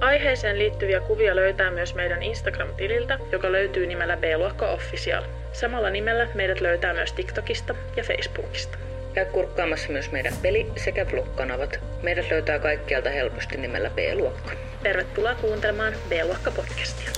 [0.00, 5.24] Aiheeseen liittyviä kuvia löytää myös meidän Instagram-tililtä, joka löytyy nimellä B-luokka Official.
[5.52, 8.78] Samalla nimellä meidät löytää myös TikTokista ja Facebookista.
[9.14, 11.80] Käy kurkkaamassa myös meidän peli- sekä vlog-kanavat.
[12.02, 14.52] Meidät löytää kaikkialta helposti nimellä B-luokka.
[14.82, 17.10] Tervetuloa kuuntelemaan B-luokka podcastia.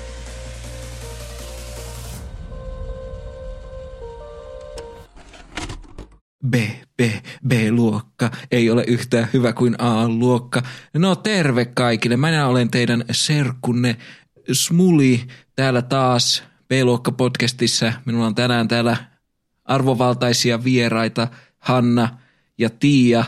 [6.51, 6.54] B,
[6.96, 7.01] B,
[7.48, 8.07] B-luokka
[8.50, 10.62] ei ole yhtä hyvä kuin A-luokka.
[10.95, 13.96] No terve kaikille, minä olen teidän serkkunne
[14.52, 15.21] Smuli
[15.57, 17.93] täällä taas B-luokka-podcastissa.
[18.04, 18.96] Minulla on tänään täällä
[19.65, 22.18] arvovaltaisia vieraita Hanna
[22.59, 23.24] ja Tiia.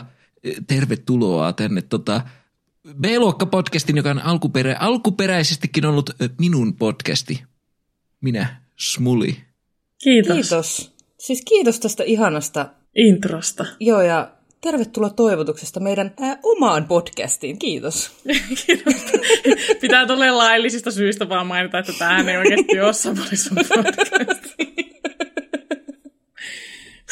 [0.67, 2.21] Tervetuloa tänne tota,
[3.01, 7.43] B-luokka-podcastin, joka on alkuperä, alkuperäisestikin ollut minun podcasti.
[8.21, 9.37] Minä, Smuli.
[10.03, 10.33] Kiitos.
[10.33, 10.91] Kiitos.
[11.17, 12.69] Siis kiitos tästä ihanasta.
[12.95, 13.65] Introsta.
[13.79, 17.59] Joo, ja tervetuloa toivotuksesta meidän ää, omaan podcastiin.
[17.59, 18.11] Kiitos.
[19.81, 24.43] Pitää todella laillisista syistä vaan mainita, että tämähän ei oikeasti ole Samuli sun podcast.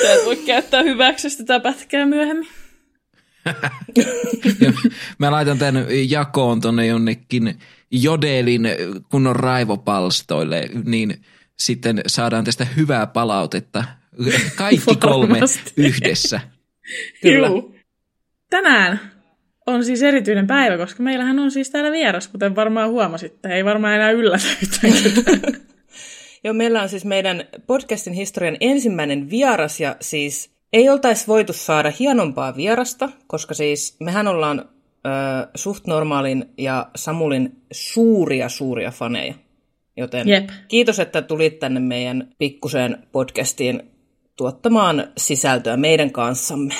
[0.01, 2.47] Sä et voi käyttää hyväksi tätä pätkää myöhemmin.
[4.61, 4.73] Ja
[5.17, 7.59] mä laitan tämän jakoon tonne jonnekin
[7.91, 8.67] Jodelin
[9.09, 11.21] kunnon raivopalstoille, niin
[11.59, 13.83] sitten saadaan tästä hyvää palautetta.
[14.55, 15.73] Kaikki kolme Varmasti.
[15.77, 16.39] yhdessä.
[17.21, 17.47] Kyllä.
[17.47, 17.75] Juu.
[18.49, 18.99] Tänään
[19.65, 23.49] on siis erityinen päivä, koska meillähän on siis täällä vieras, kuten varmaan huomasitte.
[23.49, 24.93] Ei varmaan enää yllätä yhtään.
[26.43, 31.91] Joo, meillä on siis meidän podcastin historian ensimmäinen vieras, ja siis ei oltaisi voitu saada
[31.99, 34.69] hienompaa vierasta, koska siis mehän ollaan ö,
[35.55, 39.33] suht normaalin ja Samulin suuria, suuria faneja.
[39.97, 40.49] Joten Jep.
[40.67, 43.83] kiitos, että tulit tänne meidän pikkuseen podcastiin
[44.39, 46.73] tuottamaan sisältöä meidän kanssamme.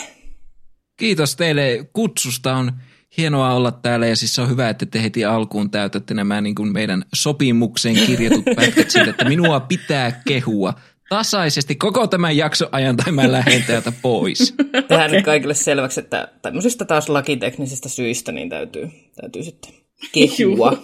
[0.98, 2.56] Kiitos teille kutsusta.
[2.56, 2.72] On
[3.18, 6.74] hienoa olla täällä ja siis on hyvä, että te heti alkuun täytätte nämä niin kuin
[6.74, 10.74] meidän sopimukseen kirjatut pätkät siitä, että minua pitää kehua
[11.10, 14.56] tasaisesti koko tämän jakson ajan tai mä lähden täältä pois.
[14.88, 18.90] Tehdään nyt kaikille selväksi, että tämmöisistä taas lakiteknisistä syistä niin täytyy,
[19.22, 19.74] täytyy sitten
[20.12, 20.84] kehua.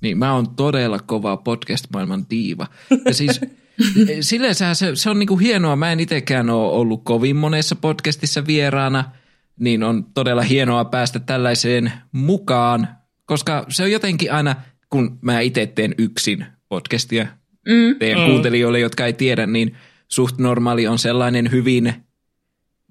[0.00, 2.66] Niin, mä oon todella kova podcast-maailman diiva.
[3.04, 3.40] Ja siis
[4.20, 4.64] silleen se,
[4.94, 5.76] se on niinku hienoa.
[5.76, 9.04] Mä en itsekään ole ollut kovin monessa podcastissa vieraana,
[9.60, 12.88] niin on todella hienoa päästä tällaiseen mukaan,
[13.26, 14.54] koska se on jotenkin aina,
[14.90, 17.26] kun mä itse teen yksin podcastia
[17.68, 17.98] mm.
[17.98, 18.26] teidän mm.
[18.26, 19.76] kuuntelijoille, jotka ei tiedä, niin
[20.08, 21.94] suht normaali on sellainen hyvin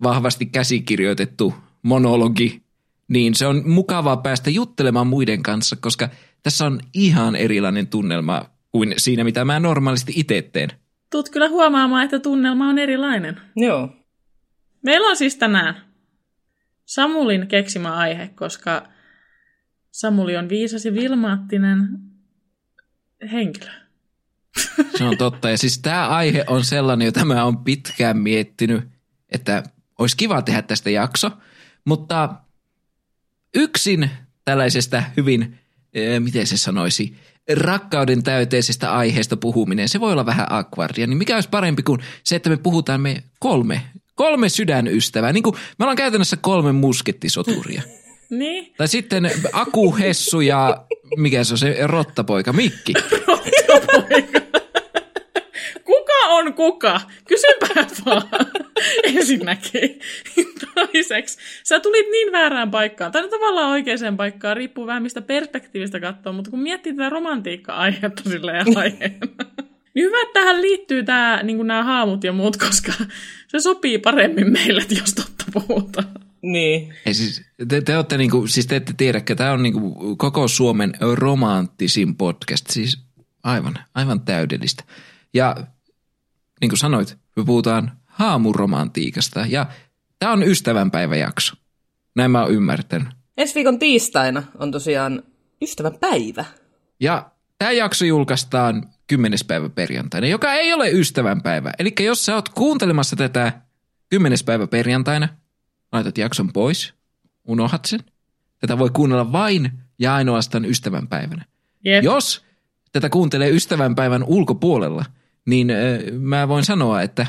[0.03, 2.61] vahvasti käsikirjoitettu monologi,
[3.07, 6.09] niin se on mukavaa päästä juttelemaan muiden kanssa, koska
[6.43, 10.69] tässä on ihan erilainen tunnelma kuin siinä, mitä mä normaalisti itse teen.
[11.11, 13.41] Tuut kyllä huomaamaan, että tunnelma on erilainen.
[13.55, 13.89] Joo.
[14.81, 15.81] Meillä on siis tänään
[16.85, 18.87] Samulin keksimä aihe, koska
[19.91, 21.87] Samuli on viisas ja vilmaattinen
[23.31, 23.71] henkilö.
[24.97, 25.49] Se on totta.
[25.49, 28.83] Ja siis tämä aihe on sellainen, jota mä oon pitkään miettinyt,
[29.29, 29.63] että
[29.99, 31.31] olisi kiva tehdä tästä jakso,
[31.85, 32.35] mutta
[33.55, 34.09] yksin
[34.45, 35.59] tällaisesta hyvin,
[36.19, 37.15] miten se sanoisi,
[37.53, 42.35] rakkauden täyteisestä aiheesta puhuminen, se voi olla vähän akvardia, niin mikä olisi parempi kuin se,
[42.35, 43.81] että me puhutaan me kolme,
[44.15, 47.81] kolme sydänystävää, niin kuin me ollaan käytännössä kolme muskettisoturia.
[48.29, 48.73] Niin?
[48.77, 50.85] Tai sitten Aku, Hessu ja
[51.17, 52.93] mikä se on se rottapoika, Mikki.
[53.71, 54.44] Kuka
[56.27, 57.01] on kuka?
[57.27, 58.21] Kysypä vaan.
[59.15, 59.99] Ensinnäkin.
[60.75, 61.37] Toiseksi.
[61.63, 63.11] Sä tulit niin väärään paikkaan.
[63.11, 68.77] Tai tavallaan oikeaan paikkaan, riippuu vähän mistä perspektiivistä katsoa, mutta kun miettii tätä romantiikka-aihetta silleen
[68.77, 69.27] aiheena,
[69.95, 72.93] niin hyvä, että tähän liittyy tää, niin nämä haamut ja muut, koska
[73.47, 76.07] se sopii paremmin meille, että jos totta puhutaan.
[76.41, 76.93] Niin.
[77.05, 80.93] Ei siis, te, te olette niinku, siis te ette tiedäkään, tämä on niinku koko Suomen
[81.13, 83.05] romanttisin podcast, siis
[83.43, 84.83] aivan, aivan täydellistä.
[85.33, 85.55] Ja
[86.61, 89.65] niin kuin sanoit, me puhutaan haamuromantiikasta ja
[90.19, 91.55] tämä on ystävänpäiväjakso.
[92.15, 93.07] Näin mä oon ymmärtänyt.
[93.37, 95.23] Ensi viikon tiistaina on tosiaan
[95.61, 96.45] ystävän päivä.
[96.99, 99.39] Ja tämä jakso julkaistaan 10.
[99.47, 101.71] päivä perjantaina, joka ei ole ystävänpäivä.
[101.79, 103.61] Eli jos sä oot kuuntelemassa tätä
[104.09, 104.37] 10.
[104.45, 105.29] päivä perjantaina,
[105.91, 106.93] laitat jakson pois,
[107.47, 107.99] unohat sen.
[108.59, 111.45] Tätä voi kuunnella vain ja ainoastaan ystävänpäivänä.
[111.85, 112.03] Jep.
[112.03, 112.45] Jos
[112.91, 115.05] tätä kuuntelee ystävänpäivän ulkopuolella,
[115.45, 115.71] niin
[116.19, 117.27] mä voin sanoa, että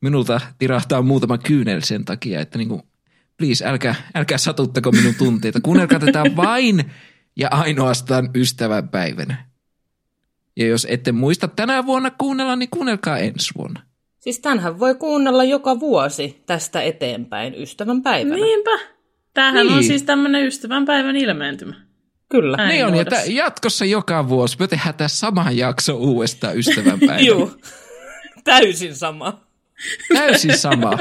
[0.00, 2.82] minulta tirahtaa muutama kyynel sen takia, että niin kuin,
[3.36, 5.60] please, älkää, älkää satuttako minun tunteita.
[5.60, 6.84] Kuunnelkaa tätä vain
[7.36, 9.44] ja ainoastaan ystävänpäivänä.
[10.56, 13.82] Ja jos ette muista tänä vuonna kuunnella, niin kuunnelkaa ensi vuonna.
[14.20, 18.36] Siis tämänhän voi kuunnella joka vuosi tästä eteenpäin ystävän päivänä.
[18.36, 18.70] Niinpä.
[19.34, 19.76] Tämähän Niin.
[19.76, 21.74] on siis tämmöinen ystävänpäivän ilmentymä.
[22.30, 22.56] Kyllä.
[22.56, 23.24] Näin Niin on, ja muodossa.
[23.24, 27.20] tä- jatkossa joka vuosi me tehdään tämä sama jakso uudestaan ystävänpäivänä.
[27.20, 27.50] Joo.
[28.44, 29.40] Täysin sama.
[30.14, 30.98] Täysin sama.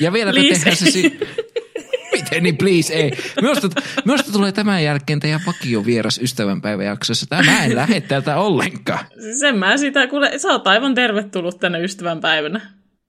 [0.00, 1.20] Ja vielä me tehdään se si-
[2.12, 3.12] Miten niin, please, ei.
[3.40, 3.68] Minusta,
[4.04, 7.26] minusta tulee tämän jälkeen teidän vakiovieras ystävänpäiväjaksossa.
[7.26, 9.06] Tämä en lähde täältä ollenkaan.
[9.20, 12.60] Siis en mä sitä, kuule, sä oot aivan tervetullut tänne ystävänpäivänä.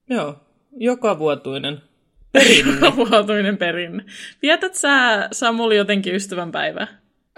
[0.09, 0.35] Joo.
[0.79, 1.81] Joka vuotuinen
[2.37, 2.95] perinne.
[2.95, 4.05] Vuotuinen perinne.
[4.41, 6.87] Vietät sä, Samuli, jotenkin ystävänpäivää?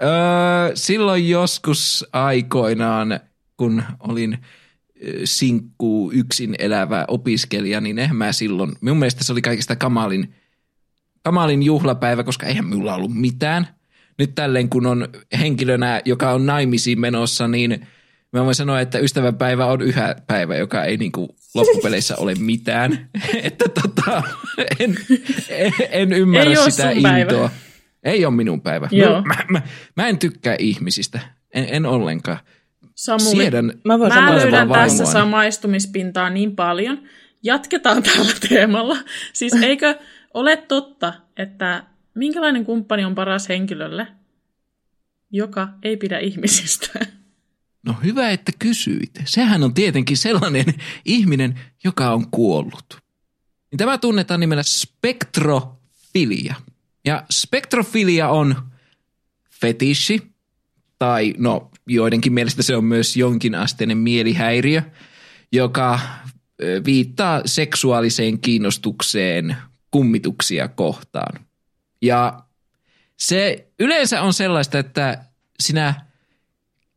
[0.02, 0.08] Öö,
[0.74, 3.20] silloin joskus aikoinaan,
[3.56, 4.38] kun olin
[5.24, 10.34] sinkku yksin elävä opiskelija, niin eihän mä silloin, minun mielestä se oli kaikista kamalin,
[11.22, 13.68] kamalin juhlapäivä, koska eihän minulla ollut mitään.
[14.18, 15.08] Nyt tälleen, kun on
[15.38, 17.86] henkilönä, joka on naimisiin menossa, niin
[18.32, 23.08] mä voin sanoa, että ystävänpäivä on yhä päivä, joka ei niin kuin loppupeleissä ole mitään.
[23.42, 24.22] että tota,
[24.80, 24.96] en,
[25.48, 27.18] en, en ymmärrä Ei sitä sun päivä.
[27.18, 27.50] intoa.
[28.02, 28.88] Ei ole minun päivä.
[28.90, 29.22] Joo.
[29.22, 29.62] Mä, mä,
[29.96, 31.20] mä en tykkää ihmisistä.
[31.54, 32.38] En, en ollenkaan.
[32.94, 37.02] Samuli, Siedän Mä voin mä löydän tässä samaistumispintaa niin paljon.
[37.42, 38.96] Jatketaan tällä teemalla.
[39.32, 39.98] Siis eikö
[40.34, 41.84] ole totta, että
[42.14, 44.06] minkälainen kumppani on paras henkilölle,
[45.30, 47.06] joka ei pidä ihmisistä?
[47.82, 49.10] No hyvä, että kysyit.
[49.24, 50.64] Sehän on tietenkin sellainen
[51.04, 52.98] ihminen, joka on kuollut.
[53.70, 56.54] Niin Tämä tunnetaan nimellä spektrofilia.
[57.04, 58.56] Ja spektrofilia on
[59.50, 60.22] fetissi,
[60.98, 64.82] tai no joidenkin mielestä se on myös jonkinasteinen mielihäiriö,
[65.52, 66.00] joka
[66.84, 69.56] viittaa seksuaaliseen kiinnostukseen
[69.90, 71.46] kummituksia kohtaan.
[72.02, 72.42] Ja
[73.16, 75.24] se yleensä on sellaista, että
[75.60, 76.09] sinä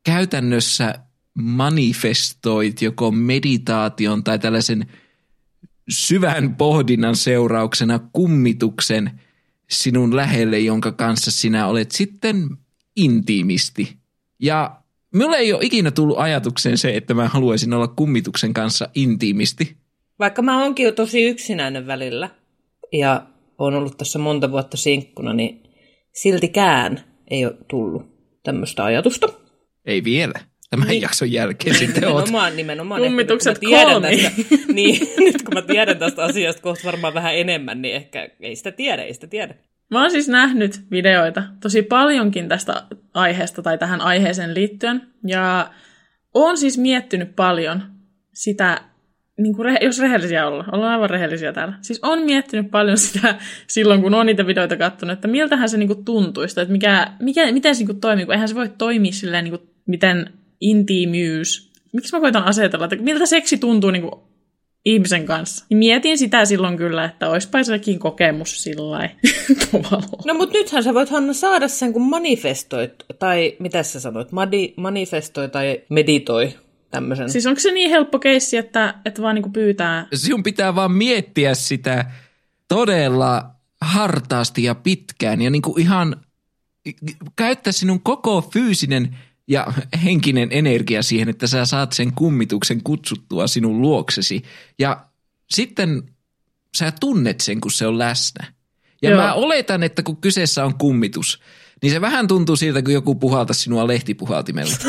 [0.03, 0.95] käytännössä
[1.33, 4.85] manifestoit joko meditaation tai tällaisen
[5.89, 9.21] syvän pohdinnan seurauksena kummituksen
[9.69, 12.49] sinun lähelle, jonka kanssa sinä olet sitten
[12.95, 13.97] intiimisti.
[14.39, 14.81] Ja
[15.13, 19.77] minulle ei ole ikinä tullut ajatukseen se, että mä haluaisin olla kummituksen kanssa intiimisti.
[20.19, 22.29] Vaikka mä oonkin jo tosi yksinäinen välillä
[22.91, 23.27] ja
[23.57, 25.63] on ollut tässä monta vuotta sinkkuna, niin
[26.11, 28.03] siltikään ei ole tullut
[28.43, 29.42] tämmöistä ajatusta.
[29.85, 30.39] Ei vielä.
[30.69, 32.25] Tämän jakson jälkeen sitten oot.
[32.25, 33.01] Nimenomaan, nimenomaan.
[33.01, 37.13] Kummitukset Ehkä nyt kun tiedän tästä, niin, nyt kun mä tiedän tästä asiasta kohta varmaan
[37.13, 39.55] vähän enemmän, niin ehkä ei sitä tiedä, ei sitä tiedä.
[39.91, 42.83] Mä oon siis nähnyt videoita tosi paljonkin tästä
[43.13, 45.01] aiheesta tai tähän aiheeseen liittyen.
[45.27, 45.69] Ja
[46.33, 47.83] oon siis miettinyt paljon
[48.33, 48.81] sitä,
[49.37, 51.73] niin kuin re- jos rehellisiä ollaan, ollaan aivan rehellisiä täällä.
[51.81, 53.35] Siis on miettinyt paljon sitä
[53.67, 57.07] silloin, kun on niitä videoita katsonut, että miltähän se niin kuin tuntuisi, tai että mikä,
[57.19, 60.33] mikä, miten se niin kuin toimii, kun eihän se voi toimia silleen, niin kuin, miten
[60.61, 61.71] intiimyys.
[61.93, 64.21] Miksi mä koitan asetella, että miltä seksi tuntuu niin kuin
[64.85, 65.65] ihmisen kanssa.
[65.69, 69.09] Niin mietin sitä silloin kyllä, että olisipa sekin kokemus sillä
[69.71, 70.23] tavalla.
[70.25, 74.73] No mutta nythän sä voit Hanna saada sen, kun manifestoit, tai mitä sä sanoit, Madi,
[74.77, 76.53] manifestoi tai meditoi
[76.91, 77.29] tämmöisen.
[77.29, 80.07] Siis onko se niin helppo keissi, että, että vaan niinku pyytää...
[80.13, 82.05] Sinun pitää vaan miettiä sitä
[82.67, 83.49] todella
[83.81, 86.21] hartaasti ja pitkään ja niin kuin ihan
[87.35, 89.73] käyttää sinun koko fyysinen ja
[90.03, 94.43] henkinen energia siihen, että sä saat sen kummituksen kutsuttua sinun luoksesi.
[94.79, 95.05] Ja
[95.49, 96.03] sitten
[96.77, 98.53] sä tunnet sen, kun se on läsnä.
[99.01, 99.21] Ja Joo.
[99.21, 101.41] mä oletan, että kun kyseessä on kummitus,
[101.81, 104.75] niin se vähän tuntuu siltä, kun joku puhalta sinua lehtipuhaltimella.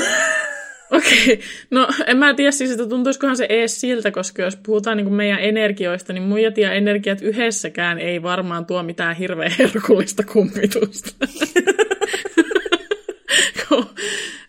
[0.91, 5.13] Okei, no en mä tiedä siis, että tuntuisikohan se ees siltä, koska jos puhutaan niinku
[5.13, 11.11] meidän energioista, niin muijat ja energiat yhdessäkään ei varmaan tuo mitään hirveän herkullista kummitusta.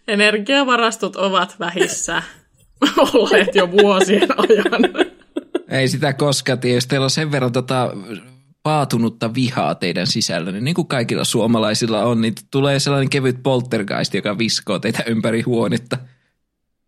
[0.08, 2.24] Energiavarastot ovat vähissä
[3.14, 5.08] olleet jo vuosien ajan.
[5.70, 6.78] Ei sitä koskaan tiedä.
[6.78, 7.92] Jos teillä on sen verran tota
[8.64, 14.14] paatunutta vihaa teidän sisällä, niin, niin kuin kaikilla suomalaisilla on, niin tulee sellainen kevyt poltergeist,
[14.14, 15.98] joka viskoo teitä ympäri huonetta.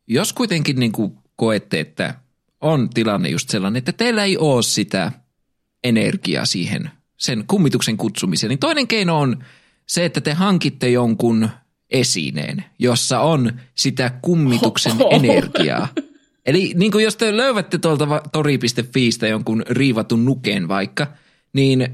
[0.08, 2.14] Jos kuitenkin niin kuin koette, että
[2.62, 5.12] on tilanne just sellainen, että teillä ei ole sitä
[5.84, 9.44] energiaa siihen, sen kummituksen kutsumiseen, niin toinen keino on
[9.88, 11.50] se, että te hankitte jonkun
[11.90, 15.88] esineen, jossa on sitä kummituksen energiaa.
[16.46, 21.08] Eli niin kuin jos te löydätte tuolta tori.fiistä jonkun riivatun nukeen vaikka,
[21.54, 21.88] niin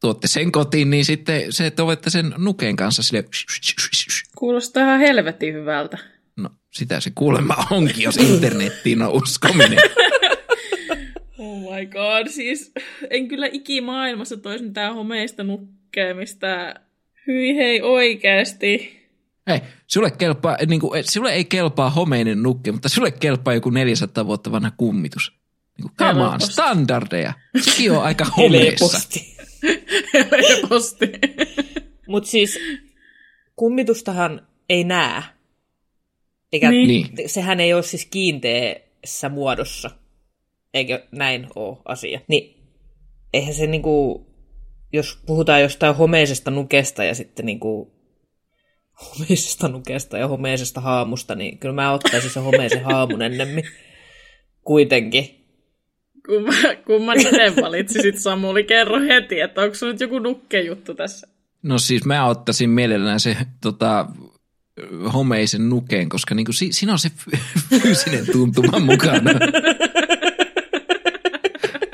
[0.00, 3.24] tuotte sen kotiin, niin sitten se, että olette sen nukeen kanssa sille
[4.36, 5.98] Kuulostaa ihan helvetin hyvältä.
[6.36, 9.78] No, sitä se kuulemma onkin, jos internettiin on uskominen.
[11.38, 12.72] Oh my god, siis
[13.10, 16.46] en kyllä ikimaailmassa tois mitään homeista nukkeemista.
[17.26, 19.03] Hyi hei oikeasti.
[19.48, 24.26] Hei, sulle, kelpaa, niin kuin, sulle ei kelpaa homeinen nukke, mutta sulle kelpaa joku 400
[24.26, 25.32] vuotta vanha kummitus.
[25.78, 27.32] Niin kuin, come on, standardeja.
[27.60, 28.98] Sekin on aika homeessa.
[30.48, 31.12] Helposti.
[32.08, 32.58] Mutta siis
[33.56, 35.22] kummitustahan ei näe.
[36.52, 36.88] Eikä, Niin.
[36.88, 37.28] Niin.
[37.28, 39.90] Sehän ei ole siis kiinteässä muodossa.
[40.74, 42.20] Eikö näin ole asia?
[42.28, 42.62] Niin
[43.32, 44.26] eihän se niinku,
[44.92, 47.93] jos puhutaan jostain homeisesta nukesta ja sitten niinku
[49.02, 53.64] homeisesta nukesta ja homeisesta haamusta, niin kyllä mä ottaisin se homeisen haamun ennemmin.
[54.62, 55.44] Kuitenkin.
[56.26, 60.94] kun mä, kun mä itse valitsisit Samuli, kerro heti, että onko se nyt joku nukkejuttu
[60.94, 61.28] tässä.
[61.62, 64.06] No siis mä ottaisin mielellään se tota,
[65.12, 69.30] homeisen nukeen, koska niinku, si, siinä on se fy- fyysinen tuntuma mukana.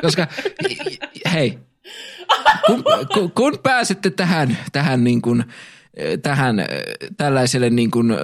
[0.03, 0.27] koska
[1.33, 1.59] hei,
[2.67, 5.45] kun, kun, kun pääsette tähän, tähän, niin kuin,
[6.23, 6.67] tähän äh,
[7.17, 8.19] tällaiselle niin kuin, äh,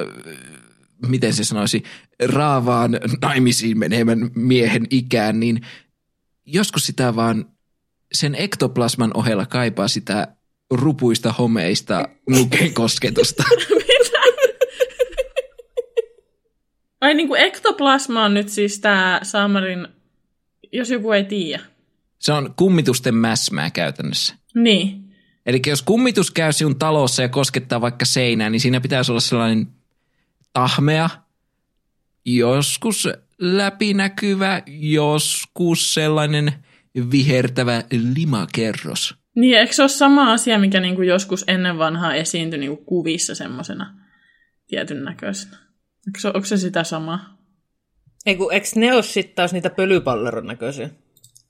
[1.06, 1.82] miten se sanoisi,
[2.24, 5.60] raavaan naimisiin menevän miehen ikään, niin
[6.46, 7.46] joskus sitä vaan
[8.12, 10.36] sen ektoplasman ohella kaipaa sitä
[10.70, 13.44] rupuista homeista nuken kosketusta.
[17.00, 19.88] Ai niin kuin ektoplasma on nyt siis tämä Samarin,
[20.72, 21.62] jos joku ei tiedä.
[22.18, 24.34] Se on kummitusten mäsmää käytännössä.
[24.54, 25.05] Niin.
[25.46, 29.66] Eli jos kummitus käy sinun talossa ja koskettaa vaikka seinää, niin siinä pitäisi olla sellainen
[30.52, 31.10] tahmea,
[32.24, 36.52] joskus läpinäkyvä, joskus sellainen
[37.10, 37.84] vihertävä
[38.16, 39.14] limakerros.
[39.36, 43.94] Niin, eikö se ole sama asia, mikä niinku joskus ennen vanhaa esiintyi niinku kuvissa semmoisena
[44.66, 45.56] tietyn näköisenä?
[46.06, 47.36] Onko se, onko se sitä samaa?
[48.26, 50.90] Ei kun, eikö ne ole sitten taas niitä pölypalleron näköisiä?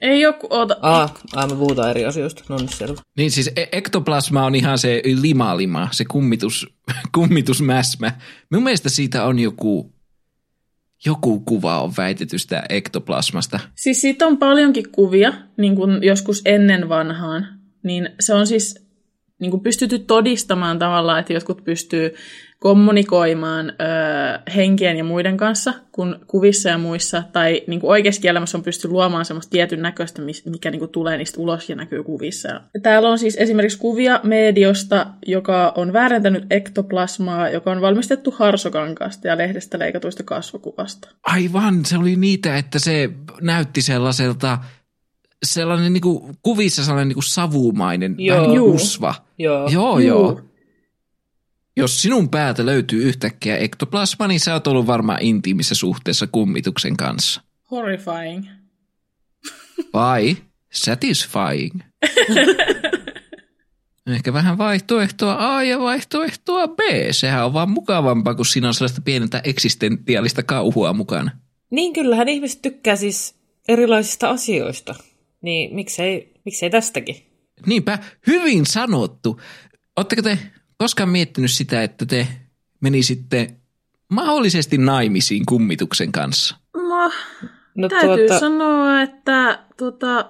[0.01, 0.77] Ei joku, oota.
[0.83, 2.45] Ah, ah, me puhutaan eri asioista.
[2.49, 3.01] No niin, selvä.
[3.17, 6.67] Niin siis e- ektoplasma on ihan se limalima, se kummitus,
[7.15, 8.13] kummitusmäsmä.
[8.53, 9.93] Mun mielestä siitä on joku,
[11.05, 13.61] joku kuva on väitetystä ektoplasmasta.
[13.75, 17.47] Siis siitä on paljonkin kuvia, niin kuin joskus ennen vanhaan.
[17.83, 18.87] Niin se on siis
[19.39, 22.15] niin kuin pystytty todistamaan tavallaan, että jotkut pystyy
[22.59, 28.59] kommunikoimaan öö, henkien ja muiden kanssa, kun kuvissa ja muissa, tai niin kuin oikeassa elämässä
[28.59, 32.61] on pysty luomaan semmoista tietyn näköistä, mikä niin kuin tulee niistä ulos ja näkyy kuvissa.
[32.83, 39.39] Täällä on siis esimerkiksi kuvia mediosta, joka on väärentänyt ektoplasmaa, joka on valmistettu harsokankaasta ja
[39.39, 41.09] lehdestä leikatuista kasvokuvasta.
[41.23, 43.11] Aivan, se oli niitä, että se
[43.41, 44.59] näytti sellaiselta,
[45.45, 48.41] sellainen niinku, kuvissa sellainen niinku savumainen, Joo.
[48.41, 48.75] vähän Juu.
[48.75, 49.15] usva.
[49.39, 49.69] Joo.
[49.69, 50.09] Joo, Juu.
[50.09, 50.41] joo.
[51.77, 57.41] Jos sinun päältä löytyy yhtäkkiä ektoplasma, niin sä oot ollut varmaan intiimissä suhteessa kummituksen kanssa.
[57.71, 58.47] Horrifying.
[59.93, 60.37] Vai
[60.73, 61.81] satisfying?
[64.07, 66.81] Ehkä vähän vaihtoehtoa A ja vaihtoehtoa B.
[67.11, 71.31] Sehän on vaan mukavampaa, kun siinä on sellaista pientä eksistentiaalista kauhua mukana.
[71.71, 73.35] Niin kyllähän ihmiset tykkää siis
[73.69, 74.95] erilaisista asioista.
[75.43, 77.17] Niin miksei, miksei tästäkin?
[77.67, 79.41] Niinpä, hyvin sanottu.
[79.97, 80.39] Oletteko te
[80.79, 82.29] koskaan miettinyt sitä, että te
[82.81, 83.55] menisitte
[84.09, 86.57] mahdollisesti naimisiin kummituksen kanssa?
[86.77, 87.11] No,
[87.75, 88.39] No täytyy tuota...
[88.41, 90.29] sanoa, että tota,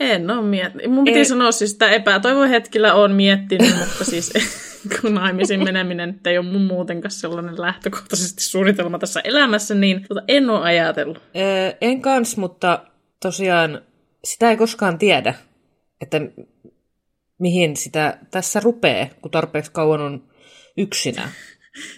[0.00, 0.90] en ole miettinyt.
[0.90, 4.32] Mun piti Ei- sanoa siis, että epätoivon hetkellä on miettinyt, mutta siis
[5.00, 10.22] kun naimisiin meneminen nyt ei ole mun muutenkaan sellainen lähtökohtaisesti suunnitelma tässä elämässä, niin tota,
[10.28, 11.18] en ole ajatellut.
[11.36, 12.84] Öö, en kans, mutta
[13.22, 13.80] tosiaan
[14.24, 15.34] sitä ei koskaan tiedä,
[16.00, 16.20] että
[17.42, 20.22] mihin sitä tässä rupee, kun tarpeeksi kauan on
[20.76, 21.28] yksinä.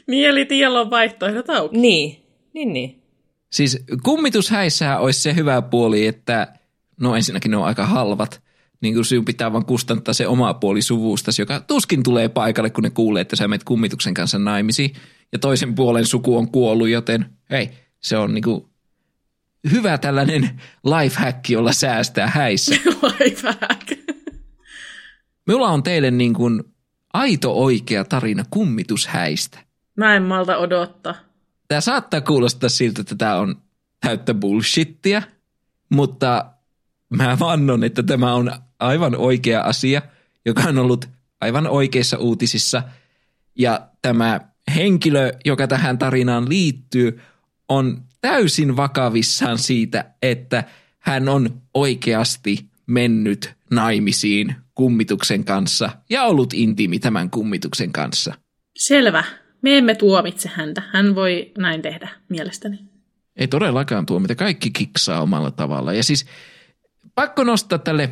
[0.06, 1.78] Niin, eli tiellä on vaihtoehdot auki.
[1.78, 3.02] Niin, niin, niin.
[3.52, 6.52] Siis kummitushäissähän olisi se hyvä puoli, että
[7.00, 8.42] no ensinnäkin ne on aika halvat.
[8.80, 12.84] Niin kuin sinun pitää vaan kustantaa se oma puoli suvustasi, joka tuskin tulee paikalle, kun
[12.84, 14.94] ne kuulee, että sä menet kummituksen kanssa naimisiin.
[15.32, 17.70] Ja toisen puolen suku on kuollut, joten hei,
[18.00, 18.68] se on niinku
[19.70, 22.74] hyvä tällainen lifehack, jolla säästää häissä.
[23.20, 24.03] Lifehack.
[25.46, 26.64] Minulla on teille niin kuin
[27.12, 29.58] aito oikea tarina kummitushäistä.
[29.96, 31.14] Mä en malta odottaa.
[31.68, 33.56] Tämä saattaa kuulostaa siltä, että tämä on
[34.00, 35.22] täyttä bullshittia,
[35.88, 36.44] mutta
[37.08, 40.02] mä vannon, että tämä on aivan oikea asia,
[40.46, 41.08] joka on ollut
[41.40, 42.82] aivan oikeissa uutisissa.
[43.58, 44.40] Ja tämä
[44.74, 47.20] henkilö, joka tähän tarinaan liittyy,
[47.68, 50.64] on täysin vakavissaan siitä, että
[50.98, 58.34] hän on oikeasti mennyt naimisiin kummituksen kanssa ja ollut intiimi tämän kummituksen kanssa.
[58.78, 59.24] Selvä.
[59.62, 60.82] Me emme tuomitse häntä.
[60.92, 62.78] Hän voi näin tehdä, mielestäni.
[63.36, 64.34] Ei todellakaan tuomita.
[64.34, 65.92] Kaikki kiksaa omalla tavalla.
[65.92, 66.26] Ja siis
[67.14, 68.10] pakko nostaa tälle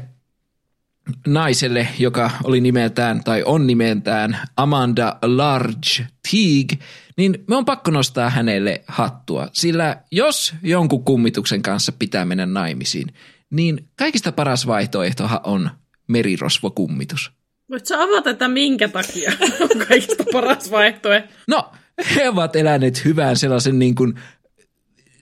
[1.27, 8.31] naiselle, joka oli nimeltään tai on nimeltään Amanda Large Teague, niin me on pakko nostaa
[8.31, 9.49] hänelle hattua.
[9.53, 13.15] Sillä jos jonkun kummituksen kanssa pitää mennä naimisiin,
[13.51, 15.71] niin kaikista paras vaihtoehtohan on
[16.13, 17.31] merirosvokummitus.
[17.71, 21.29] Voit sä avata, että minkä takia on kaikista paras vaihtoehto?
[21.49, 21.73] No,
[22.17, 24.15] he ovat eläneet hyvän sellaisen niin kuin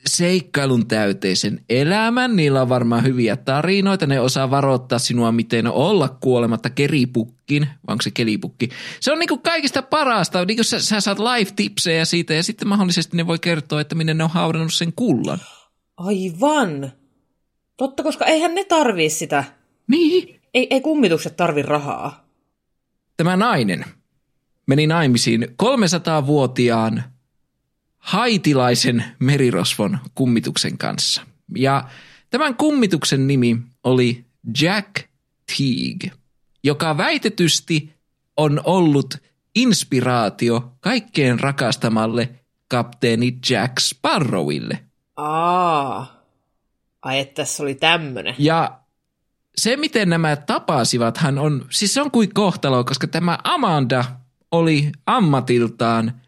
[0.07, 2.37] seikkailun täyteisen elämän.
[2.37, 4.07] Niillä on varmaan hyviä tarinoita.
[4.07, 7.63] Ne osaa varoittaa sinua, miten olla kuolematta keripukkin.
[7.63, 8.69] Vai onko se kelipukki?
[9.01, 10.45] Se on niin kuin kaikista parasta.
[10.45, 14.15] Niin kuin sä, sä saat live-tipsejä siitä ja sitten mahdollisesti ne voi kertoa, että minne
[14.15, 15.39] ne on haudannut sen kullan.
[15.97, 16.93] Aivan.
[17.77, 19.45] Totta, koska eihän ne tarvii sitä.
[19.87, 20.40] Niin.
[20.55, 22.25] Ei, ei kummitukset tarvi rahaa.
[23.17, 23.85] Tämä nainen
[24.67, 27.03] meni naimisiin 300-vuotiaan
[27.99, 31.23] haitilaisen merirosvon kummituksen kanssa.
[31.57, 31.89] Ja
[32.31, 34.25] tämän kummituksen nimi oli
[34.63, 34.95] Jack
[35.47, 36.19] Teague,
[36.65, 37.93] joka väitetysti
[38.37, 39.17] on ollut
[39.55, 42.29] inspiraatio kaikkeen rakastamalle
[42.69, 44.85] kapteeni Jack Sparrowille.
[45.17, 46.21] Aa.
[47.03, 48.35] Ai, että tässä oli tämmönen.
[48.39, 48.80] Ja
[49.61, 54.05] se, miten nämä tapasivat, hän on, siis se on kuin kohtalo, koska tämä Amanda
[54.51, 56.21] oli ammatiltaan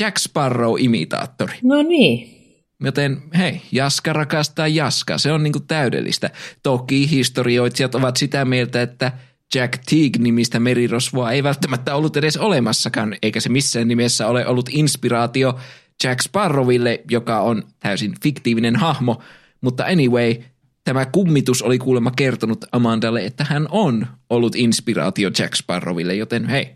[0.00, 1.58] Jack Sparrow-imitaattori.
[1.62, 2.42] No niin.
[2.84, 6.30] Joten hei, Jaska rakastaa Jaska, se on niinku täydellistä.
[6.62, 9.12] Toki historioitsijat ovat sitä mieltä, että
[9.54, 15.58] Jack Teague-nimistä merirosvoa ei välttämättä ollut edes olemassakaan, eikä se missään nimessä ole ollut inspiraatio
[16.04, 19.22] Jack Sparrowille, joka on täysin fiktiivinen hahmo.
[19.60, 20.36] Mutta anyway,
[20.84, 26.68] tämä kummitus oli kuulemma kertonut Amandalle, että hän on ollut inspiraatio Jack Sparrowille, joten hei,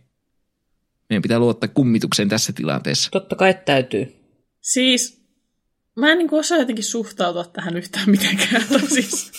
[1.10, 3.10] meidän pitää luottaa kummitukseen tässä tilanteessa.
[3.10, 4.16] Totta kai täytyy.
[4.60, 5.26] Siis,
[5.96, 8.62] mä en niin osaa jotenkin suhtautua tähän yhtään mitenkään.
[8.94, 9.32] siis,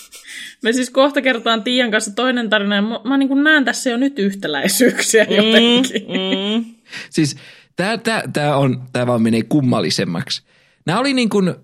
[0.63, 3.98] me siis kohta kertaan Tiian kanssa toinen tarina, ja mä, mä niin näen tässä jo
[3.98, 6.02] nyt yhtäläisyyksiä mm, jotenkin.
[6.02, 6.65] Mm.
[7.10, 7.36] siis
[7.76, 10.42] tämä tää, tää on, tää vaan menee kummallisemmaksi.
[10.86, 11.56] Nämä oli niin kuin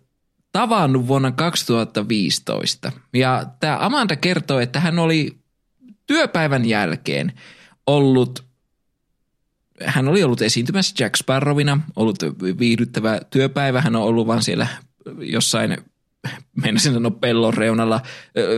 [0.54, 2.92] tavannut vuonna 2015.
[3.13, 5.38] Ja tämä Amanda kertoo, että hän oli
[6.08, 7.34] työpäivän jälkeen
[7.88, 8.46] ollut,
[9.86, 12.18] hän oli ollut esiintymässä Jack Sparrowina, ollut
[12.60, 13.82] viihdyttävä työpäivä.
[13.82, 14.68] Hän on ollut vaan siellä
[15.18, 15.78] jossain
[16.62, 18.02] mennäisin sanoa pellon reunalla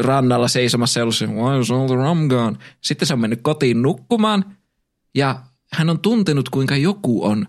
[0.02, 2.58] rannalla seisomassa ja ollut se, why is all the rum gone?
[2.82, 4.58] Sitten se on mennyt kotiin nukkumaan
[5.16, 5.42] ja
[5.74, 7.48] hän on tuntenut, kuinka joku on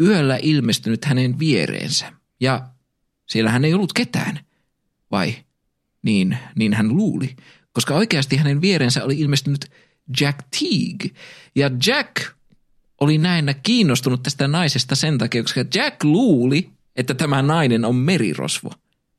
[0.00, 2.12] yöllä ilmestynyt hänen viereensä.
[2.40, 2.68] Ja
[3.28, 4.40] siellä hän ei ollut ketään.
[5.10, 5.34] Vai?
[6.02, 7.36] Niin, niin hän luuli.
[7.72, 9.70] Koska oikeasti hänen vierensä oli ilmestynyt
[10.20, 11.20] Jack Teague.
[11.54, 12.16] Ja Jack
[13.00, 18.70] oli näin kiinnostunut tästä naisesta sen takia, koska Jack luuli, että tämä nainen on merirosvo.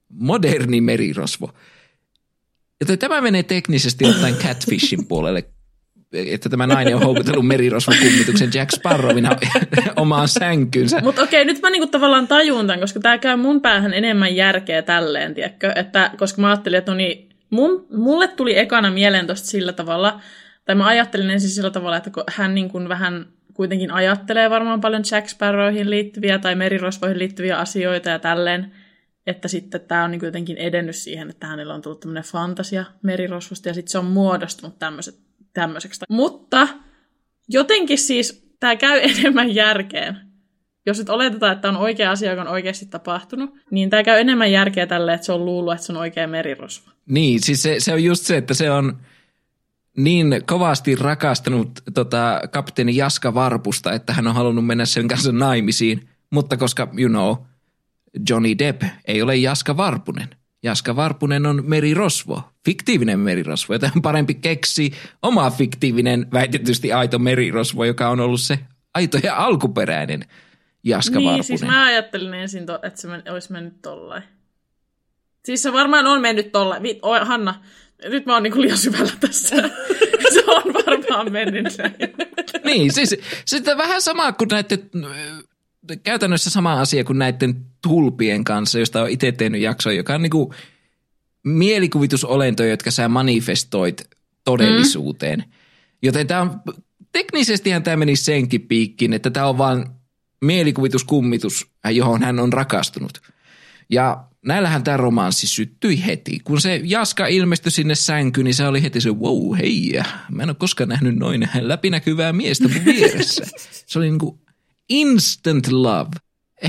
[0.10, 1.54] Moderni merirosvo.
[2.80, 5.50] Joten tämä menee teknisesti ottaen catfishin puolelle,
[6.13, 9.36] että tämä nainen on houkutellut merirosvokummituksen Jack Sparrowina
[9.95, 11.02] omaan sänkynsä.
[11.02, 14.82] Mutta okei, nyt mä niinku tavallaan tajun tämän, koska tämä käy mun päähän enemmän järkeä
[14.82, 15.72] tälleen, tiedätkö?
[15.76, 20.19] Että, koska mä ajattelin, että no niin, mun, mulle tuli ekana mieleen tosta sillä tavalla,
[20.65, 25.30] tai mä ajattelin ensin sillä tavalla, että hän niin vähän kuitenkin ajattelee varmaan paljon Jack
[25.30, 28.72] Sparrowhin liittyviä tai merirosvoihin liittyviä asioita ja tälleen,
[29.28, 33.67] että sitten tämä on niin jotenkin edennyt siihen, että hänellä on tullut tämmöinen fantasia merirosvosta
[33.67, 36.05] ja sitten se on muodostunut tämmöiset tämmöiseksi.
[36.09, 36.67] Mutta
[37.49, 40.17] jotenkin siis tämä käy enemmän järkeen.
[40.85, 44.51] Jos nyt oletetaan, että on oikea asia, joka on oikeasti tapahtunut, niin tämä käy enemmän
[44.51, 46.91] järkeä tälle, että se on luullut, että se on oikea merirosvo.
[47.05, 48.97] Niin, siis se, se on just se, että se on
[49.97, 56.09] niin kovasti rakastanut tota, kapteeni Jaska Varpusta, että hän on halunnut mennä sen kanssa naimisiin.
[56.29, 57.35] Mutta koska, you know,
[58.29, 60.27] Johnny Depp ei ole Jaska Varpunen,
[60.63, 64.91] Jaska Varpunen on merirosvo, fiktiivinen merirosvo, joten on parempi keksi
[65.22, 68.60] oma fiktiivinen, väitetysti aito merirosvo, joka on ollut se
[68.93, 70.26] aito ja alkuperäinen
[70.84, 71.43] Jaska niin, Varpunen.
[71.43, 74.24] siis mä ajattelin ensin, to, että se men, olisi mennyt tollain.
[75.45, 76.84] Siis se varmaan on mennyt tollain.
[76.84, 77.63] Vi, oh, Hanna,
[78.04, 79.56] nyt mä oon niinku liian syvällä tässä.
[80.34, 81.95] se on varmaan mennyt näin.
[82.63, 84.89] niin, siis sitten vähän sama kuin näiden
[85.95, 90.54] käytännössä sama asia kuin näiden tulpien kanssa, josta on itse tehnyt jaksoja, joka on niinku
[91.43, 94.10] mielikuvitusolentoja, jotka sä manifestoit
[94.43, 95.39] todellisuuteen.
[95.39, 95.52] Mm.
[96.02, 96.62] Joten tämä on,
[97.12, 99.86] teknisestihän tämä meni senkin piikkiin, että tämä on vain
[100.41, 103.21] mielikuvituskummitus, johon hän on rakastunut.
[103.89, 106.39] Ja näillähän tämä romanssi syttyi heti.
[106.43, 109.99] Kun se Jaska ilmestyi sinne sänkyyn, niin se oli heti se, wow, hei,
[110.32, 113.45] mä en ole koskaan nähnyt noin läpinäkyvää miestä mun vieressä.
[113.89, 114.39] Se oli niin kuin
[114.89, 116.10] instant love.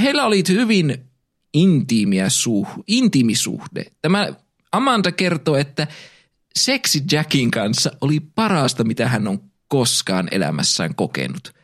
[0.02, 1.10] Heillä oli hyvin
[1.54, 3.84] intiimiä suh, intiimisuhde.
[4.02, 4.28] Tämä
[4.72, 5.86] Amanda kertoo, että
[6.56, 11.54] seksi Jackin kanssa oli parasta, mitä hän on koskaan elämässään kokenut.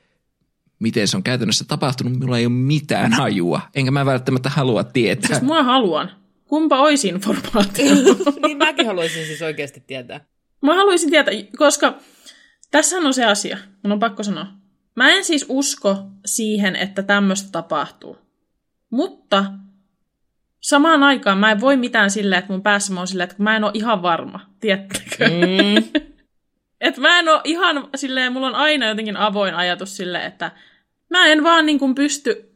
[0.79, 5.29] Miten se on käytännössä tapahtunut, minulla ei ole mitään hajua, enkä mä välttämättä halua tietää.
[5.29, 6.11] Siis mä haluan.
[6.45, 7.95] Kumpa olisi informaatio?
[8.47, 10.21] niin mäkin haluaisin siis oikeasti tietää.
[10.63, 11.99] Mä haluaisin tietää, koska
[12.71, 14.47] tässä on se asia, mun on pakko sanoa.
[14.97, 18.19] Mä en siis usko siihen, että tämmöistä tapahtuu.
[18.91, 19.45] Mutta
[20.61, 23.57] samaan aikaan mä en voi mitään silleen, että mun päässä mä oon silleen, että mä
[23.57, 25.29] en ole ihan varma, tiettäkö?
[25.29, 26.03] Mm.
[26.87, 30.51] että mä en ole ihan silleen, mulla on aina jotenkin avoin ajatus sille, että
[31.11, 32.53] mä en vaan niin kuin pysty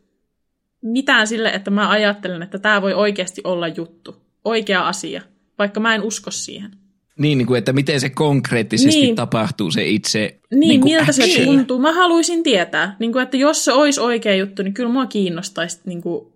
[0.82, 5.22] mitään sille, että mä ajattelen, että tämä voi oikeasti olla juttu, oikea asia,
[5.58, 6.79] vaikka mä en usko siihen.
[7.20, 9.16] Niin, niin kuin, että miten se konkreettisesti niin.
[9.16, 11.28] tapahtuu se itse Niin, niin miltä action.
[11.28, 11.78] se tuntuu.
[11.78, 15.80] Mä haluaisin tietää, niin kuin, että jos se olisi oikea juttu, niin kyllä mua kiinnostaisi
[15.84, 16.32] niin kuin,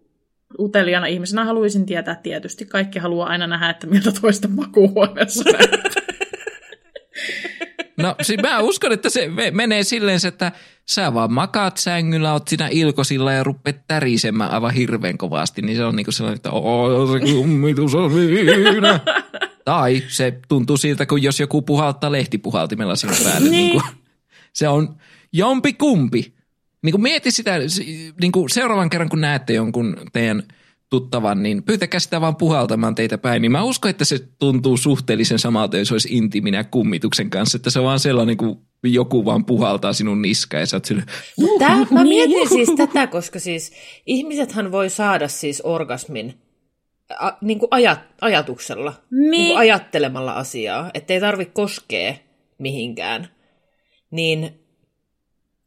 [0.58, 2.66] uteliana ihmisenä haluaisin tietää tietysti.
[2.66, 5.44] Kaikki haluaa aina nähdä, että miltä toista makuuhuoneessa
[7.96, 10.52] No siis mä uskon, että se menee silleen, että
[10.88, 15.84] sä vaan makaat sängyllä, oot siinä ilkosilla ja ruppeet tärisemään aivan hirveän kovasti, niin se
[15.84, 19.00] on niinku sellainen, että oo, se kummitus on siinä.
[19.64, 23.50] Tai se tuntuu siltä, kun jos joku puhaltaa lehtipuhaltimella sinun päälle.
[23.50, 23.70] niin.
[23.70, 23.82] niin
[24.52, 24.96] se on
[25.32, 26.34] jompi kumpi.
[26.82, 27.58] Niin kuin mieti sitä,
[28.20, 30.42] niin kuin seuraavan kerran kun näette jonkun teidän–
[30.94, 33.42] tuttavan, niin pyytäkää sitä vaan puhaltamaan teitä päin.
[33.42, 37.56] Niin mä uskon, että se tuntuu suhteellisen samalta, jos olisi intiminä kummituksen kanssa.
[37.56, 41.02] Että se on vaan sellainen, kun joku vaan puhaltaa sinun niskaan ja sä oot sille,
[41.58, 43.72] Tää, mä mietin siis tätä, koska siis
[44.06, 46.34] ihmisethän voi saada siis orgasmin
[47.18, 49.30] a, niin kuin ajat, ajatuksella, niin.
[49.30, 52.14] Niin kuin ajattelemalla asiaa, ettei tarvitse koskea
[52.58, 53.28] mihinkään.
[54.10, 54.60] Niin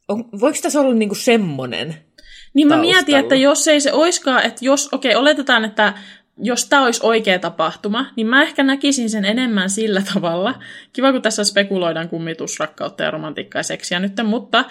[0.08, 2.08] on, voiko tässä olla niin kuin semmoinen
[2.54, 5.94] niin mä mietin, että jos ei se oiskaan, että jos, okei, okay, oletetaan, että
[6.42, 10.60] jos tämä olisi oikea tapahtuma, niin mä ehkä näkisin sen enemmän sillä tavalla.
[10.94, 14.66] Kiva, kun tässä spekuloidaan kummitusrakkautta ja romantiikkaa ja seksiä nyt, mutta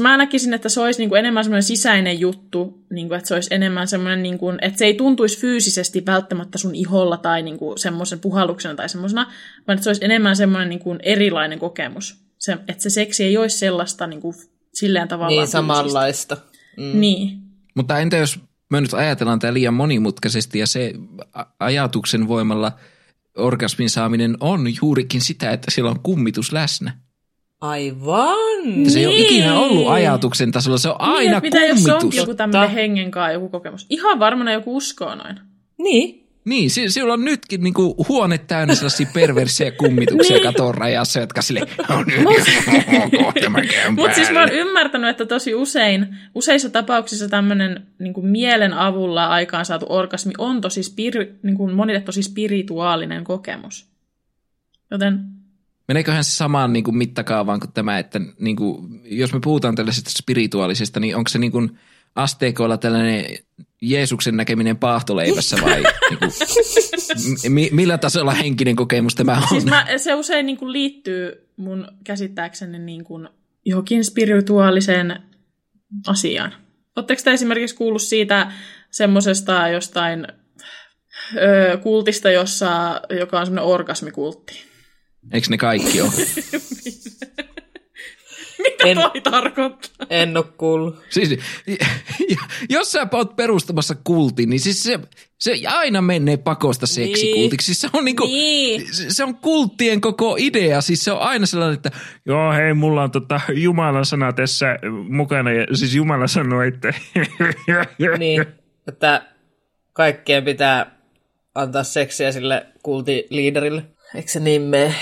[0.00, 3.34] mä näkisin, että se olisi niin kuin enemmän semmoinen sisäinen juttu, niin kuin, että se
[3.34, 7.58] olisi enemmän semmoinen, niin kuin, että se ei tuntuisi fyysisesti välttämättä sun iholla tai niin
[7.58, 9.26] kuin semmoisen puhalluksena tai semmoisena,
[9.68, 12.24] vaan että se olisi enemmän semmoinen niin kuin erilainen kokemus.
[12.38, 14.34] Se, että se seksi ei olisi sellaista niin kuin,
[14.74, 16.36] silleen tavallaan Niin, samanlaista.
[16.76, 17.00] Mm.
[17.00, 17.38] Niin.
[17.74, 20.94] Mutta entä jos me nyt ajatellaan tämä liian monimutkaisesti ja se
[21.60, 22.72] ajatuksen voimalla
[23.36, 26.96] orgasmin saaminen on juurikin sitä, että siellä on kummitus läsnä.
[27.60, 28.36] Aivan!
[28.88, 29.08] Se ei niin.
[29.08, 31.82] ole ikinä ollut ajatuksen tasolla, se on niin, aina niin, kummitus.
[31.82, 33.86] Mitä jos on joku tämmöinen hengenkaa joku kokemus?
[33.90, 35.40] Ihan varmana joku uskoo noin.
[35.78, 36.19] Niin.
[36.44, 40.42] Niin, si- sillä on nytkin niinku huone täynnä sellaisia perversiä kummituksia niin.
[40.42, 42.06] katon rajassa, jotka sille on
[43.96, 49.64] Mutta siis mä oon ymmärtänyt, että tosi usein, useissa tapauksissa tämmöinen niinku mielen avulla aikaan
[49.64, 53.86] saatu orgasmi on tosi spiri, niinku monille tosi spirituaalinen kokemus.
[54.90, 55.20] Joten
[55.88, 60.10] Meneeköhän se samaan niin kuin mittakaavaan kuin tämä, että niin kuin, jos me puhutaan tällaisesta
[60.10, 61.78] spirituaalisesta, niin onko se niin kuin
[62.14, 63.24] asteikoilla tällainen
[63.82, 69.48] Jeesuksen näkeminen paahtoleivässä vai niin kuin, mi, millä tasolla henkinen kokemus tämä on?
[69.48, 73.28] Siis mä, se usein niin kuin liittyy mun käsittääkseni niin kuin
[73.64, 75.22] johonkin spirituaaliseen
[76.06, 76.54] asiaan.
[76.96, 78.52] Oletteko te esimerkiksi kuullut siitä
[78.90, 80.26] semmoisesta jostain
[81.36, 84.64] ö, kultista, jossa, joka on semmoinen orgasmikultti?
[85.32, 86.10] Eikö ne kaikki ole?
[88.62, 90.06] Mitä en, toi tarkoittaa?
[90.10, 90.96] En ole kuullut.
[91.10, 91.38] Siis,
[92.70, 95.00] jos sä oot perustamassa kultin, niin siis se,
[95.38, 97.64] se aina menee pakosta seksikultiksi.
[97.64, 98.86] Siis se, on niinku, niin.
[99.08, 100.80] se on kulttien koko idea.
[100.80, 101.90] Siis se on aina sellainen, että
[102.26, 104.66] joo hei, mulla on tota Jumalan sana tässä
[105.08, 105.52] mukana.
[105.52, 106.94] Ja siis Jumala sanoi, että...
[108.18, 108.46] niin,
[108.88, 109.22] että
[109.92, 111.00] kaikkien pitää
[111.54, 113.82] antaa seksiä sille kultiliiderille.
[114.14, 114.94] Eikö se niin mene?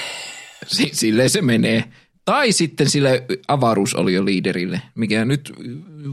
[0.66, 1.84] Silleen se menee.
[2.28, 3.24] Tai sitten sille
[4.24, 5.52] liiderille, mikä nyt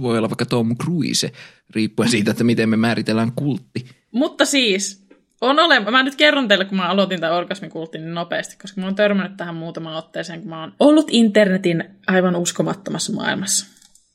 [0.01, 1.31] voi olla vaikka Tom Cruise,
[1.69, 3.85] riippuen siitä, että miten me määritellään kultti.
[4.11, 5.07] Mutta siis,
[5.41, 8.87] on ole, mä nyt kerron teille, kun mä aloitin tämän orgasmikultin niin nopeasti, koska mä
[8.87, 13.65] oon törmännyt tähän muutamaan otteeseen, kun mä oon ollut internetin aivan uskomattomassa maailmassa.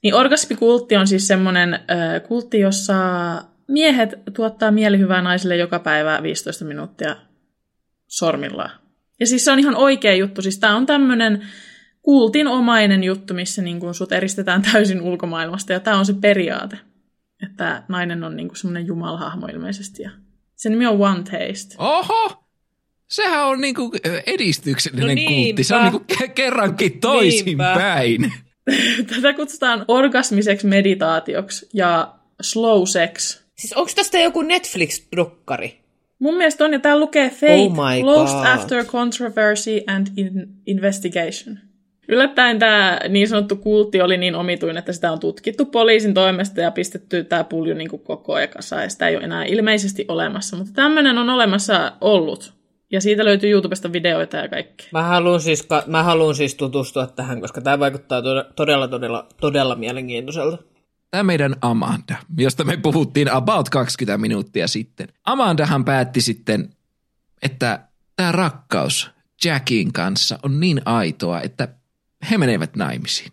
[0.02, 1.80] Niin orgasmikultti on siis semmoinen äh,
[2.28, 2.94] kultti, jossa
[3.68, 7.16] miehet tuottaa mielihyvää naisille joka päivä 15 minuuttia
[8.06, 8.70] sormillaan.
[9.20, 10.42] Ja siis se on ihan oikea juttu.
[10.42, 11.42] Siis tää on tämmöinen
[12.10, 16.78] kultinomainen juttu, missä niin kuin sut eristetään täysin ulkomaailmasta, ja tämä on se periaate,
[17.42, 20.10] että nainen on niin kuin semmoinen jumalhahmo ilmeisesti, ja
[20.56, 21.74] sen nimi on One Taste.
[21.78, 22.44] Oho!
[23.08, 23.92] Sehän on niinku
[24.26, 25.64] edistyksellinen no kultti.
[25.64, 28.32] Se on niinku kerrankin toisinpäin.
[29.14, 33.40] Tätä kutsutaan orgasmiseksi meditaatioksi ja slow sex.
[33.58, 35.80] Siis onko tästä joku Netflix-drukkari?
[36.18, 38.46] Mun mielestä on, ja täällä lukee Fate, Oh my Lost God.
[38.46, 41.69] After Controversy and in Investigation.
[42.10, 46.70] Yllättäen tämä niin sanottu kultti oli niin omituinen, että sitä on tutkittu poliisin toimesta ja
[46.70, 50.56] pistetty tämä pulju niin kuin koko ajan kasaan, ja sitä ei ole enää ilmeisesti olemassa.
[50.56, 52.54] Mutta tämmöinen on olemassa ollut,
[52.92, 54.86] ja siitä löytyy YouTubesta videoita ja kaikkea.
[54.92, 59.74] Mä haluan siis, mä haluan siis tutustua tähän, koska tämä vaikuttaa tod- todella, todella, todella
[59.74, 60.58] mielenkiintoiselta.
[61.10, 65.08] Tämä meidän Amanda, josta me puhuttiin about 20 minuuttia sitten.
[65.24, 66.68] Amandahan päätti sitten,
[67.42, 67.80] että
[68.16, 69.10] tämä rakkaus
[69.44, 71.68] Jackin kanssa on niin aitoa, että
[72.30, 73.32] he menevät naimisiin.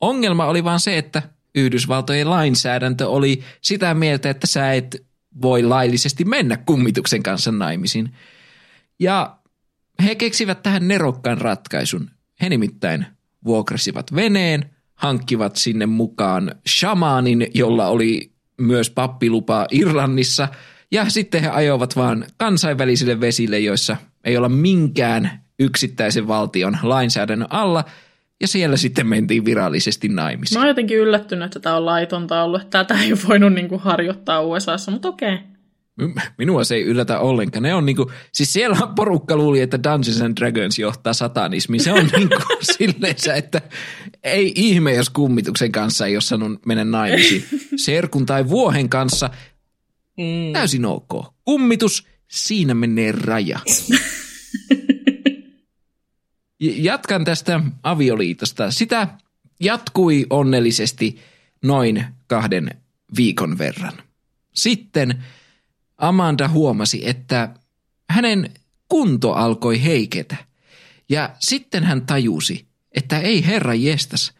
[0.00, 1.22] Ongelma oli vaan se, että
[1.54, 5.06] Yhdysvaltojen lainsäädäntö oli sitä mieltä, että sä et
[5.42, 8.14] voi laillisesti mennä kummituksen kanssa naimisiin.
[8.98, 9.38] Ja
[10.04, 12.10] he keksivät tähän nerokkaan ratkaisun.
[12.42, 13.06] He nimittäin
[13.44, 20.48] vuokrasivat veneen, hankkivat sinne mukaan shamaanin, jolla oli myös pappilupa Irlannissa,
[20.90, 27.84] ja sitten he ajoivat vaan kansainvälisille vesille, joissa ei olla minkään yksittäisen valtion lainsäädännön alla,
[28.40, 30.56] ja siellä sitten mentiin virallisesti naimisiin.
[30.58, 34.40] Mä oon jotenkin yllättynyt, että tämä on laitonta ollut, tätä ei voinut niin kuin harjoittaa
[34.40, 35.38] USAssa, mutta okei.
[36.38, 37.62] Minua se ei yllätä ollenkaan.
[37.62, 41.80] Ne on niinku, siis siellä porukka luuli, että Dungeons and Dragons johtaa satanismiin.
[41.82, 42.36] Se on niinku
[42.76, 43.60] silleensä, että
[44.24, 47.44] ei ihme, jos kummituksen kanssa ei ole sanonut mennä naimisiin.
[47.76, 49.30] Serkun tai vuohen kanssa
[50.18, 50.52] Mm.
[50.52, 51.34] täysin ok.
[51.44, 53.58] Kummitus, siinä menee raja.
[56.60, 58.70] Jatkan tästä avioliitosta.
[58.70, 59.08] Sitä
[59.60, 61.18] jatkui onnellisesti
[61.62, 62.70] noin kahden
[63.16, 63.92] viikon verran.
[64.52, 65.24] Sitten
[65.98, 67.54] Amanda huomasi, että
[68.10, 68.50] hänen
[68.88, 70.36] kunto alkoi heiketä.
[71.08, 74.32] Ja sitten hän tajusi, että ei herra jestas,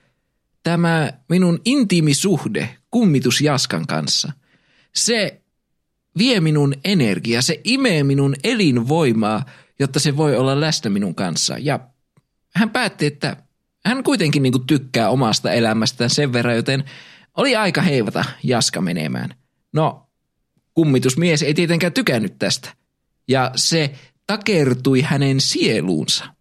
[0.62, 4.32] tämä minun intiimi suhde kummitus Jaskan kanssa,
[4.94, 5.40] se
[6.18, 9.44] vie minun energiaa, se imee minun elinvoimaa,
[9.78, 11.56] jotta se voi olla läsnä minun kanssa.
[11.58, 11.80] Ja
[12.54, 13.36] hän päätti, että
[13.86, 16.84] hän kuitenkin niin tykkää omasta elämästään sen verran, joten
[17.36, 19.34] oli aika heivata Jaska menemään.
[19.72, 20.10] No,
[20.74, 22.74] kummitusmies ei tietenkään tykännyt tästä.
[23.28, 23.94] Ja se
[24.26, 26.34] takertui hänen sieluunsa.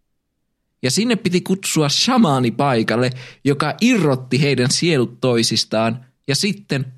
[0.83, 3.09] Ja sinne piti kutsua shamaani paikalle,
[3.45, 6.05] joka irrotti heidän sielut toisistaan.
[6.27, 6.93] Ja sitten,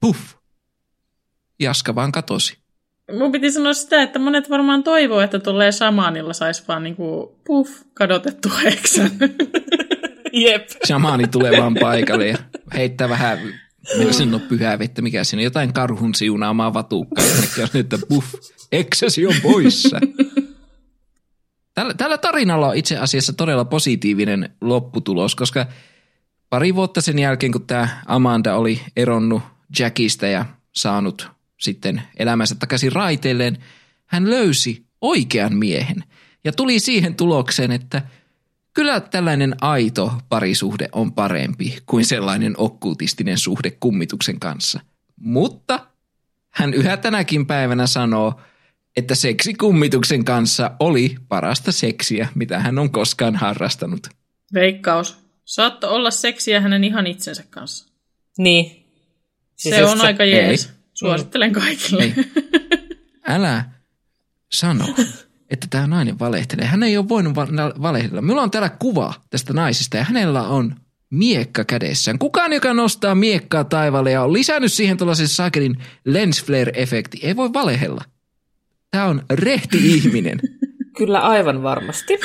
[0.00, 0.34] puff,
[1.60, 2.61] Jaska vaan katosi.
[3.18, 7.82] Mun piti sanoa sitä, että monet varmaan toivoo, että tulee samaanilla saisi vaan niinku puff,
[7.94, 9.10] kadotettua eksän.
[10.32, 10.68] Jep.
[10.86, 12.38] Shamaani tulee vaan paikalle ja
[12.74, 13.38] heittää vähän,
[13.96, 16.72] meillä sen on pyhää vettä, mikä siinä on, jotain karhun siunaamaa
[17.58, 18.34] ja että puff,
[18.72, 20.00] eksäsi on poissa.
[21.74, 25.66] Tällä, tällä tarinalla on itse asiassa todella positiivinen lopputulos, koska
[26.50, 29.42] pari vuotta sen jälkeen, kun tämä Amanda oli eronnut
[29.78, 31.30] Jackista ja saanut
[31.62, 33.58] sitten elämänsä takaisin raiteilleen,
[34.06, 36.04] hän löysi oikean miehen
[36.44, 38.02] ja tuli siihen tulokseen, että
[38.74, 44.80] kyllä tällainen aito parisuhde on parempi kuin sellainen okkultistinen suhde kummituksen kanssa.
[45.16, 45.86] Mutta
[46.50, 48.40] hän yhä tänäkin päivänä sanoo,
[48.96, 54.06] että seksi kummituksen kanssa oli parasta seksiä, mitä hän on koskaan harrastanut.
[54.54, 55.16] Veikkaus.
[55.44, 57.92] Saatto olla seksiä hänen ihan itsensä kanssa.
[58.38, 58.86] Niin.
[59.56, 60.56] Siis se on aika Ei.
[60.94, 62.02] Suosittelen kaikille.
[62.02, 62.14] Ei.
[63.28, 63.64] Älä
[64.52, 64.84] sano,
[65.50, 66.66] että tämä nainen valehtelee.
[66.66, 68.22] Hän ei ole voinut va- valehdella.
[68.22, 70.76] Minulla on täällä kuva tästä naisesta ja hänellä on
[71.10, 72.18] miekka kädessään.
[72.18, 77.52] Kukaan, joka nostaa miekkaa taivaalle ja on lisännyt siihen tuollaisen sakelin lens flare-efekti, ei voi
[77.52, 78.04] valehella.
[78.90, 80.40] Tämä on rehti ihminen.
[80.98, 82.18] Kyllä aivan varmasti.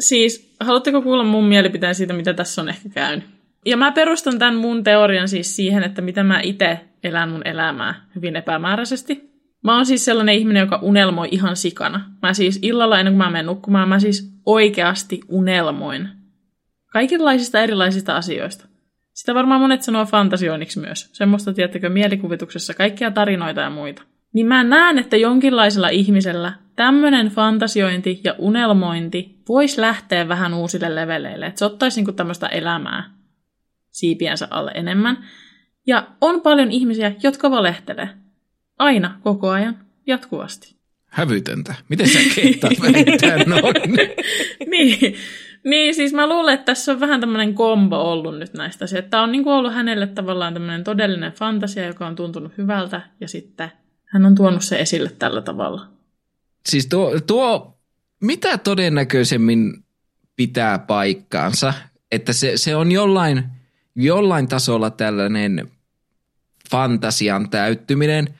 [0.00, 3.37] Siis, haluatteko kuulla mun mielipiteen siitä, mitä tässä on ehkä käynyt?
[3.68, 7.94] Ja mä perustan tämän mun teorian siis siihen, että miten mä itse elän mun elämää
[8.14, 9.30] hyvin epämääräisesti.
[9.64, 12.10] Mä oon siis sellainen ihminen, joka unelmoi ihan sikana.
[12.22, 16.08] Mä siis illalla ennen kuin mä menen nukkumaan, mä siis oikeasti unelmoin.
[16.92, 18.64] Kaikenlaisista erilaisista asioista.
[19.12, 21.10] Sitä varmaan monet sanoo fantasioinniksi myös.
[21.12, 24.02] Semmoista, tiettäkö, mielikuvituksessa kaikkia tarinoita ja muita.
[24.34, 31.46] Niin mä näen, että jonkinlaisella ihmisellä tämmöinen fantasiointi ja unelmointi voisi lähteä vähän uusille leveleille.
[31.46, 33.17] Että se ottaisi niinku tämmöistä elämää
[33.98, 35.24] siipiensä alle enemmän.
[35.86, 38.08] Ja on paljon ihmisiä, jotka valehtelee.
[38.78, 40.76] Aina, koko ajan, jatkuvasti.
[41.06, 41.74] Hävytöntä.
[41.88, 43.92] Miten sä kehtaat väittää noin?
[44.70, 45.14] niin,
[45.64, 49.10] niin, siis mä luulen, että tässä on vähän tämmöinen kombo ollut nyt näistä asioista.
[49.10, 53.28] Tämä on niin kuin ollut hänelle tavallaan tämmöinen todellinen fantasia, joka on tuntunut hyvältä, ja
[53.28, 53.72] sitten
[54.04, 55.86] hän on tuonut se esille tällä tavalla.
[56.66, 57.78] Siis tuo, tuo
[58.20, 59.84] mitä todennäköisemmin
[60.36, 61.74] pitää paikkaansa.
[62.12, 63.44] että se, se on jollain,
[63.98, 65.70] jollain tasolla tällainen
[66.70, 68.34] fantasian täyttyminen.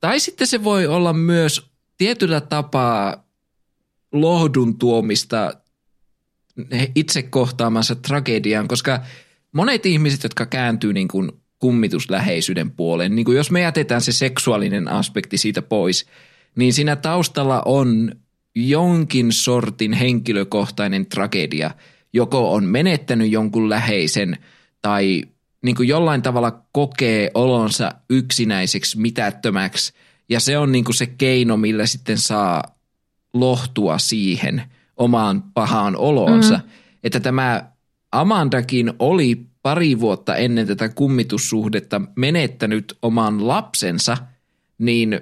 [0.00, 3.24] Tai sitten se voi olla myös tietyllä tapaa
[4.12, 5.54] lohdun tuomista
[6.94, 9.00] itse kohtaamansa tragediaan, koska
[9.52, 14.88] monet ihmiset, jotka kääntyy niin kuin kummitusläheisyyden puoleen, niin kuin jos me jätetään se seksuaalinen
[14.88, 16.06] aspekti siitä pois,
[16.56, 18.12] niin siinä taustalla on
[18.54, 21.70] jonkin sortin henkilökohtainen tragedia,
[22.12, 24.38] joko on menettänyt jonkun läheisen
[24.82, 25.22] tai
[25.62, 29.92] niin kuin jollain tavalla kokee olonsa yksinäiseksi, mitättömäksi,
[30.28, 32.62] ja se on niin kuin se keino, millä sitten saa
[33.34, 34.62] lohtua siihen
[34.96, 36.54] omaan pahaan olonsa.
[36.54, 36.70] Mm.
[37.04, 37.72] Että tämä
[38.12, 44.16] Amandakin oli pari vuotta ennen tätä kummitussuhdetta menettänyt oman lapsensa,
[44.78, 45.20] niin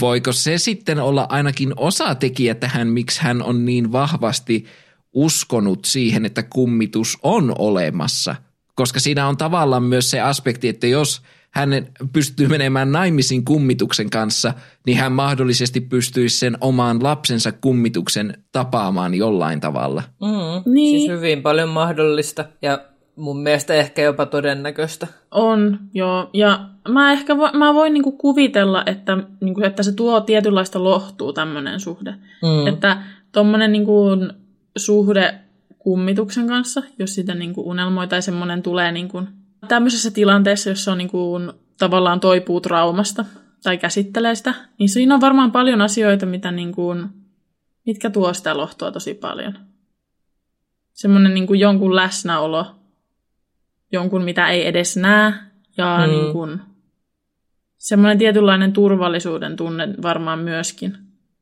[0.00, 4.64] voiko se sitten olla ainakin osatekijä tähän, miksi hän on niin vahvasti
[5.12, 8.36] uskonut siihen, että kummitus on olemassa?
[8.74, 11.70] Koska siinä on tavallaan myös se aspekti, että jos hän
[12.12, 14.54] pystyy menemään naimisiin kummituksen kanssa,
[14.86, 20.02] niin hän mahdollisesti pystyisi sen omaan lapsensa kummituksen tapaamaan jollain tavalla.
[20.20, 21.00] Mm, niin.
[21.00, 22.78] Siis hyvin paljon mahdollista ja
[23.16, 25.06] mun mielestä ehkä jopa todennäköistä.
[25.30, 26.30] On, joo.
[26.32, 31.32] Ja mä ehkä vo, mä voin niinku kuvitella, että, niinku, että se tuo tietynlaista lohtua
[31.32, 32.14] tämmöinen suhde.
[32.42, 32.66] Mm.
[32.66, 34.08] Että tuommoinen niinku,
[34.76, 35.34] suhde
[35.84, 39.22] kummituksen kanssa, jos sitä niinku unelmoi tai semmoinen tulee niinku,
[39.68, 41.38] tämmöisessä tilanteessa, jossa on niinku,
[41.78, 43.24] tavallaan toipuu traumasta
[43.62, 46.94] tai käsittelee sitä, niin siinä on varmaan paljon asioita, mitä niinku,
[47.86, 49.58] mitkä tuo sitä lohtua tosi paljon.
[50.92, 52.66] Semmoinen niinku, jonkun läsnäolo
[53.94, 55.32] jonkun, mitä ei edes näe,
[55.76, 56.12] ja mm.
[56.12, 56.60] niin kuin,
[57.76, 60.98] semmoinen tietynlainen turvallisuuden tunne varmaan myöskin,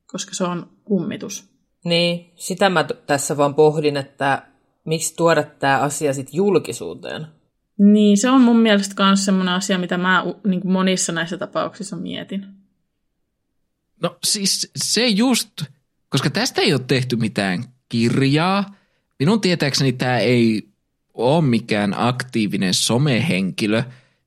[0.07, 1.52] koska se on kummitus.
[1.85, 4.43] Niin, sitä mä t- tässä vaan pohdin, että
[4.85, 7.27] miksi tuoda tämä asia sitten julkisuuteen.
[7.79, 12.47] Niin, se on mun mielestä myös semmoinen asia, mitä mä niin monissa näissä tapauksissa mietin.
[14.03, 15.63] No siis se just,
[16.09, 18.77] koska tästä ei ole tehty mitään kirjaa.
[19.19, 20.69] Minun tietääkseni tämä ei
[21.15, 23.83] ole mikään aktiivinen somehenkilö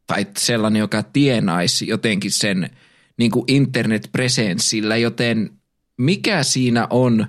[0.07, 2.69] tai sellainen, joka tienaisi jotenkin sen
[3.17, 5.49] niin kuin internetpresenssillä, joten
[5.97, 7.27] mikä siinä on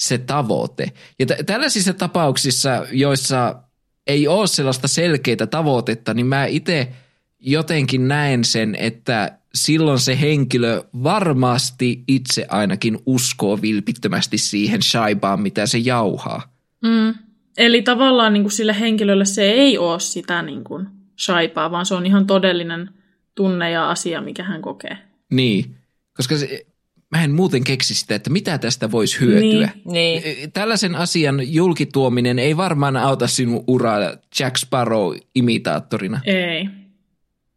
[0.00, 0.92] se tavoite?
[1.18, 3.62] Ja t- tällaisissa tapauksissa, joissa
[4.06, 6.88] ei ole sellaista selkeää tavoitetta, niin mä itse
[7.40, 15.66] jotenkin näen sen, että silloin se henkilö varmasti itse ainakin uskoo vilpittömästi siihen shaibaan, mitä
[15.66, 16.42] se jauhaa.
[16.82, 17.14] Mm.
[17.56, 20.86] Eli tavallaan niin kuin sille henkilölle se ei ole sitä niin kuin
[21.18, 22.90] shaipaa, vaan se on ihan todellinen
[23.34, 24.98] tunne ja asia, mikä hän kokee.
[25.30, 25.76] Niin,
[26.16, 26.66] koska se,
[27.10, 29.70] mä en muuten keksi sitä, että mitä tästä voisi hyötyä.
[29.84, 30.52] Niin, niin.
[30.52, 34.00] Tällaisen asian julkituominen ei varmaan auta sinun uraa
[34.40, 36.20] Jack Sparrow-imitaattorina.
[36.24, 36.68] Ei.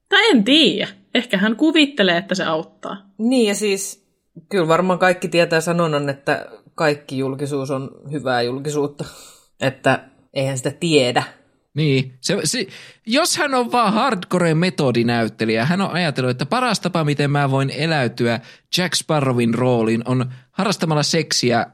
[0.10, 0.88] Tai en tiedä.
[1.16, 2.98] Ehkä hän kuvittelee, että se auttaa.
[3.18, 4.08] Niin ja siis
[4.50, 9.06] kyllä varmaan kaikki tietää sanonnan, että kaikki julkisuus on hyvää julkisuutta
[9.62, 11.24] että eihän sitä tiedä.
[11.74, 12.68] Niin, se, se,
[13.06, 18.40] jos hän on vaan hardcore-metodinäyttelijä, hän on ajatellut, että paras tapa, miten mä voin eläytyä
[18.78, 21.66] Jack Sparrowin rooliin, on harrastamalla seksiä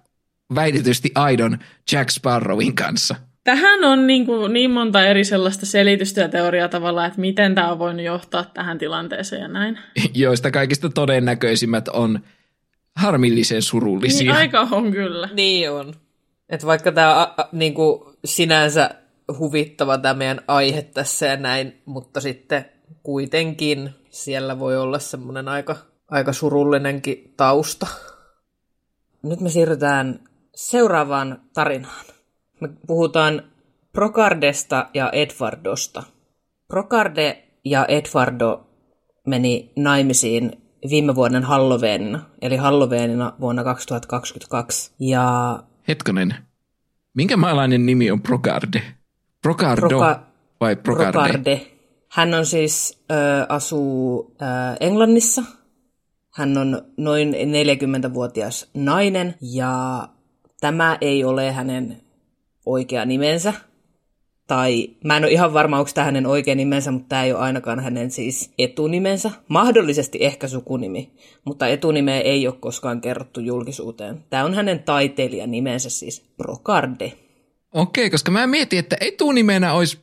[0.55, 1.57] väitetysti aidon
[1.91, 3.15] Jack Sparrowin kanssa.
[3.43, 7.71] Tähän on niin, kuin niin monta eri sellaista selitystä ja teoriaa tavallaan, että miten tämä
[7.71, 9.79] on voinut johtaa tähän tilanteeseen ja näin.
[10.13, 12.19] Joista kaikista todennäköisimmät on
[12.95, 14.23] harmillisen surullisia.
[14.23, 15.29] Niin, aika on kyllä.
[15.33, 15.93] Niin on.
[16.49, 18.89] Että vaikka tämä niin kuin sinänsä
[19.39, 22.65] huvittava tämä meidän aihe tässä ja näin, mutta sitten
[23.03, 25.75] kuitenkin siellä voi olla semmoinen aika,
[26.07, 27.87] aika surullinenkin tausta.
[29.23, 30.19] Nyt me siirrytään
[30.55, 32.05] seuraavaan tarinaan.
[32.61, 33.43] Me puhutaan
[33.93, 36.03] Procardesta ja Edvardosta.
[36.67, 38.67] Procarde ja Edvardo
[39.27, 40.51] meni naimisiin
[40.89, 44.91] viime vuoden Halloweenina, eli Halloweenina vuonna 2022.
[44.99, 46.35] Ja Hetkonen,
[47.13, 48.81] minkä maalainen nimi on Procarde?
[49.41, 50.19] Procardo Proca-
[50.59, 51.11] vai Procarde?
[51.11, 51.61] Procarde.
[52.09, 55.43] Hän on siis, äh, asuu äh, Englannissa.
[56.31, 60.07] Hän on noin 40-vuotias nainen ja
[60.61, 62.01] tämä ei ole hänen
[62.65, 63.53] oikea nimensä–
[64.49, 67.41] tai mä en ole ihan varma, onko tämä hänen oikea nimensä, mutta tämä ei ole
[67.41, 69.31] ainakaan hänen siis etunimensä.
[69.47, 71.11] Mahdollisesti ehkä sukunimi,
[71.45, 74.23] mutta etunimeä ei ole koskaan kerrottu julkisuuteen.
[74.29, 77.13] Tämä on hänen taiteilijan nimensä siis Brocarde.
[77.73, 79.99] Okei, koska mä mietin, että etunimenä olisi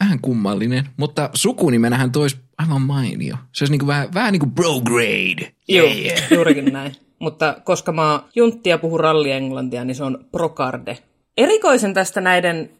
[0.00, 3.36] vähän kummallinen, mutta sukunimenähän toisi aivan mainio.
[3.52, 5.52] Se olisi niin kuin vähän, vähän niin kuin brograde.
[5.70, 5.96] Yeah.
[5.96, 6.96] Joo, juurikin näin.
[7.18, 10.98] Mutta koska mä junttia puhun rallienglantia, niin se on Procarde.
[11.36, 12.70] Erikoisen tästä näiden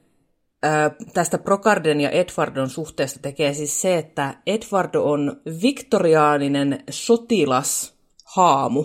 [1.14, 8.84] tästä Procarden ja Edwardon suhteesta tekee siis se, että Edwardo on viktoriaaninen sotilas haamu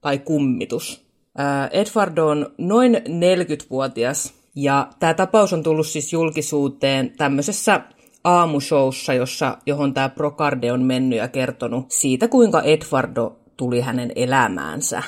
[0.00, 1.06] tai kummitus.
[1.38, 7.80] Ää, Edwardo on noin 40-vuotias ja tämä tapaus on tullut siis julkisuuteen tämmöisessä
[8.24, 15.02] aamushowssa, jossa, johon tämä Procarde on mennyt ja kertonut siitä, kuinka Edwardo tuli hänen elämäänsä.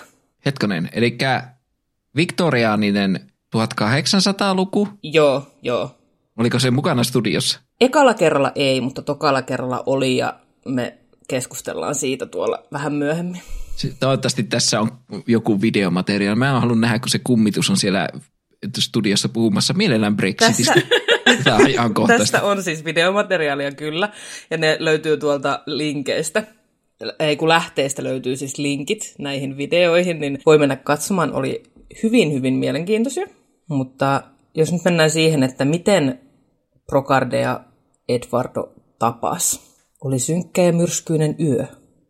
[0.47, 1.19] Hetkonen, eli
[2.17, 3.21] viktoriaaninen
[3.57, 4.89] 1800-luku?
[5.03, 5.91] Joo, joo.
[6.37, 7.61] Oliko se mukana studiossa?
[7.81, 13.43] Ekalla kerralla ei, mutta tokalla kerralla oli ja me keskustellaan siitä tuolla vähän myöhemmin.
[14.01, 14.89] Toivottavasti tässä on
[15.27, 16.39] joku videomateriaali.
[16.39, 18.09] Mä en halua nähdä, kun se kummitus on siellä
[18.79, 20.75] studiossa puhumassa mielellään Brexitistä.
[22.07, 24.13] Tässä, tästä on siis videomateriaalia kyllä,
[24.51, 26.43] ja ne löytyy tuolta linkeistä.
[27.19, 31.33] Ei kun lähteestä löytyy siis linkit näihin videoihin, niin voi mennä katsomaan.
[31.33, 31.63] Oli
[32.03, 33.27] hyvin, hyvin mielenkiintoisia.
[33.69, 34.23] Mutta
[34.55, 36.21] jos nyt mennään siihen, että miten
[36.87, 37.61] Procarde ja
[38.09, 39.69] Edvardo tapas.
[40.05, 41.67] Oli synkkä ja myrskyinen yö.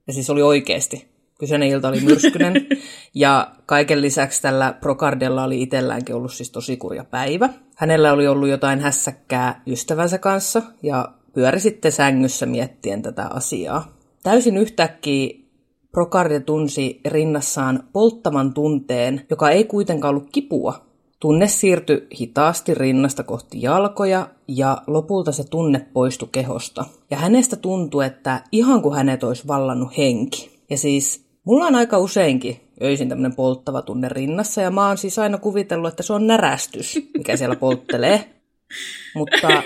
[0.07, 1.09] Ja siis oli oikeasti.
[1.39, 2.55] Kyseinen ilta oli myrskyinen.
[3.19, 7.49] ja kaiken lisäksi tällä Procardella oli itselläänkin ollut siis tosi kurja päivä.
[7.77, 13.93] Hänellä oli ollut jotain hässäkkää ystävänsä kanssa ja pyöri sitten sängyssä miettien tätä asiaa.
[14.23, 15.35] Täysin yhtäkkiä
[15.93, 20.75] Procarde tunsi rinnassaan polttavan tunteen, joka ei kuitenkaan ollut kipua.
[21.21, 26.85] Tunne siirtyi hitaasti rinnasta kohti jalkoja ja lopulta se tunne poistui kehosta.
[27.11, 30.59] Ja hänestä tuntui, että ihan kuin hänet olisi vallannut henki.
[30.71, 35.19] Ja siis mulla on aika useinkin öisin tämmöinen polttava tunne rinnassa ja mä oon siis
[35.19, 38.35] aina kuvitellut, että se on närästys, mikä siellä polttelee.
[39.15, 39.63] Mutta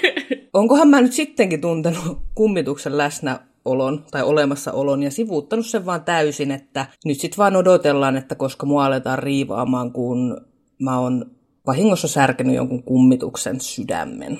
[0.52, 6.50] onkohan mä nyt sittenkin tuntenut kummituksen läsnä olon tai olemassaolon ja sivuuttanut sen vaan täysin,
[6.50, 10.40] että nyt sitten vaan odotellaan, että koska mua aletaan riivaamaan, kun
[10.78, 11.30] mä oon
[11.66, 14.38] vahingossa särkenyt jonkun kummituksen sydämen.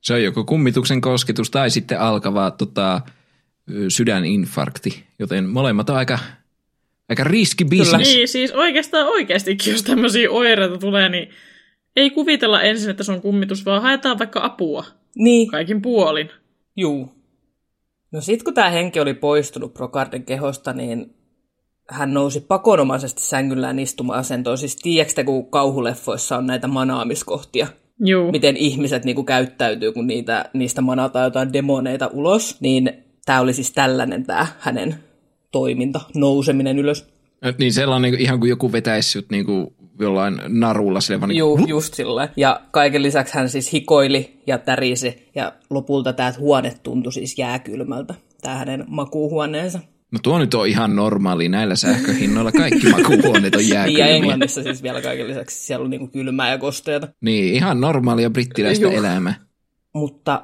[0.00, 3.00] Se on joko kummituksen kosketus tai sitten alkava tota,
[3.88, 6.18] sydäninfarkti, joten molemmat on aika,
[7.08, 8.14] aika riski business.
[8.14, 11.28] Niin, siis oikeastaan oikeastikin, jos tämmöisiä oireita tulee, niin
[11.96, 14.84] ei kuvitella ensin, että se on kummitus, vaan haetaan vaikka apua.
[15.16, 15.50] Niin.
[15.50, 16.30] Kaikin puolin.
[16.76, 17.12] Juu.
[18.12, 21.14] No sit kun tämä henki oli poistunut Procarden kehosta, niin
[21.88, 24.58] hän nousi pakonomaisesti sängyllään istuma-asentoon.
[24.58, 27.66] Siis tiedätkö kun kauhuleffoissa on näitä manaamiskohtia?
[28.04, 28.32] Juu.
[28.32, 32.60] Miten ihmiset niinku käyttäytyy, kun niitä, niistä manataan jotain demoneita ulos.
[32.60, 32.92] Niin
[33.24, 34.94] tämä oli siis tällainen tämä hänen
[35.52, 37.06] toiminta, nouseminen ylös.
[37.58, 41.00] Niin sellainen ihan kuin joku vetäisi sut niinku jollain narulla.
[41.00, 42.28] Sille vaan Juu, niin, just sillä.
[42.36, 48.14] Ja kaiken lisäksi hän siis hikoili ja tärisi ja lopulta tämä huone tuntui siis jääkylmältä,
[48.40, 49.80] tämä hänen makuuhuoneensa.
[50.12, 52.52] No tuo nyt on ihan normaali näillä sähköhinnoilla.
[52.52, 54.04] Kaikki makuuhuoneet on jääkylmiä.
[54.06, 57.08] niin ja Englannissa siis vielä kaiken lisäksi siellä on niinku kylmää ja kosteita.
[57.20, 58.94] Niin, ihan normaalia brittiläistä Juh.
[58.94, 59.34] elämää.
[59.92, 60.42] Mutta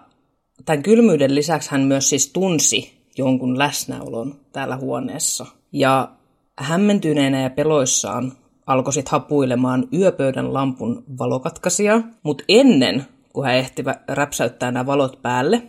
[0.65, 5.47] tämän kylmyyden lisäksi hän myös siis tunsi jonkun läsnäolon täällä huoneessa.
[5.73, 6.13] Ja
[6.59, 8.33] hämmentyneenä ja peloissaan
[8.67, 15.63] alkoi sitten hapuilemaan yöpöydän lampun valokatkaisia, mutta ennen kuin hän ehti räpsäyttää nämä valot päälle,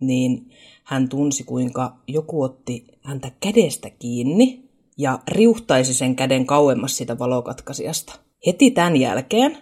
[0.00, 0.50] niin
[0.84, 8.18] hän tunsi kuinka joku otti häntä kädestä kiinni ja riuhtaisi sen käden kauemmas siitä valokatkaisijasta.
[8.46, 9.58] Heti tämän jälkeen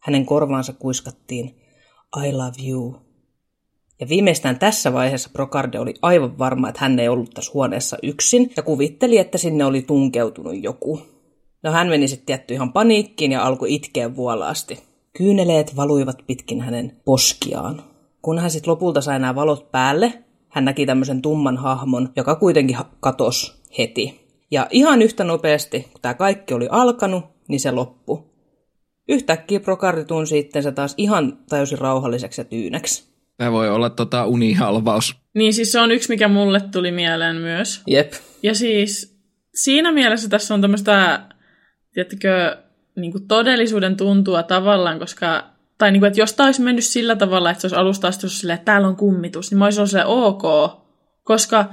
[0.00, 1.62] hänen korvaansa kuiskattiin
[2.26, 2.96] I love you.
[4.02, 8.52] Ja viimeistään tässä vaiheessa Procarde oli aivan varma, että hän ei ollut tässä huoneessa yksin
[8.56, 11.00] ja kuvitteli, että sinne oli tunkeutunut joku.
[11.62, 14.82] No hän meni sitten tietty ihan paniikkiin ja alkoi itkeä vuolaasti.
[15.16, 17.82] Kyyneleet valuivat pitkin hänen poskiaan.
[18.22, 22.76] Kun hän sitten lopulta sai nämä valot päälle, hän näki tämmöisen tumman hahmon, joka kuitenkin
[23.00, 24.20] katos heti.
[24.50, 28.22] Ja ihan yhtä nopeasti, kun tämä kaikki oli alkanut, niin se loppui.
[29.08, 33.11] Yhtäkkiä Prokardi tunsi itsensä taas ihan täysin rauhalliseksi ja tyynäksi.
[33.36, 35.16] Tämä voi olla tota unihalvaus.
[35.34, 37.82] Niin siis se on yksi, mikä mulle tuli mieleen myös.
[37.86, 38.12] Jep.
[38.42, 39.18] Ja siis
[39.54, 41.20] siinä mielessä tässä on tämmöistä
[41.94, 42.56] tiedättekö,
[42.96, 45.44] niin kuin todellisuuden tuntua tavallaan, koska,
[45.78, 48.28] tai niin kuin, että jos tämä olisi mennyt sillä tavalla, että se olisi alusta asti
[48.28, 50.72] silleen, että täällä on kummitus, niin mä olisin ollut ok,
[51.22, 51.64] koska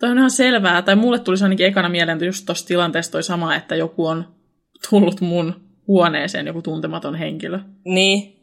[0.00, 3.54] toi on ihan selvää, tai mulle tulisi ainakin ekana mieleen just tuossa tilanteessa toi sama,
[3.54, 4.24] että joku on
[4.90, 5.54] tullut mun
[5.86, 7.58] huoneeseen, joku tuntematon henkilö.
[7.84, 8.37] Niin,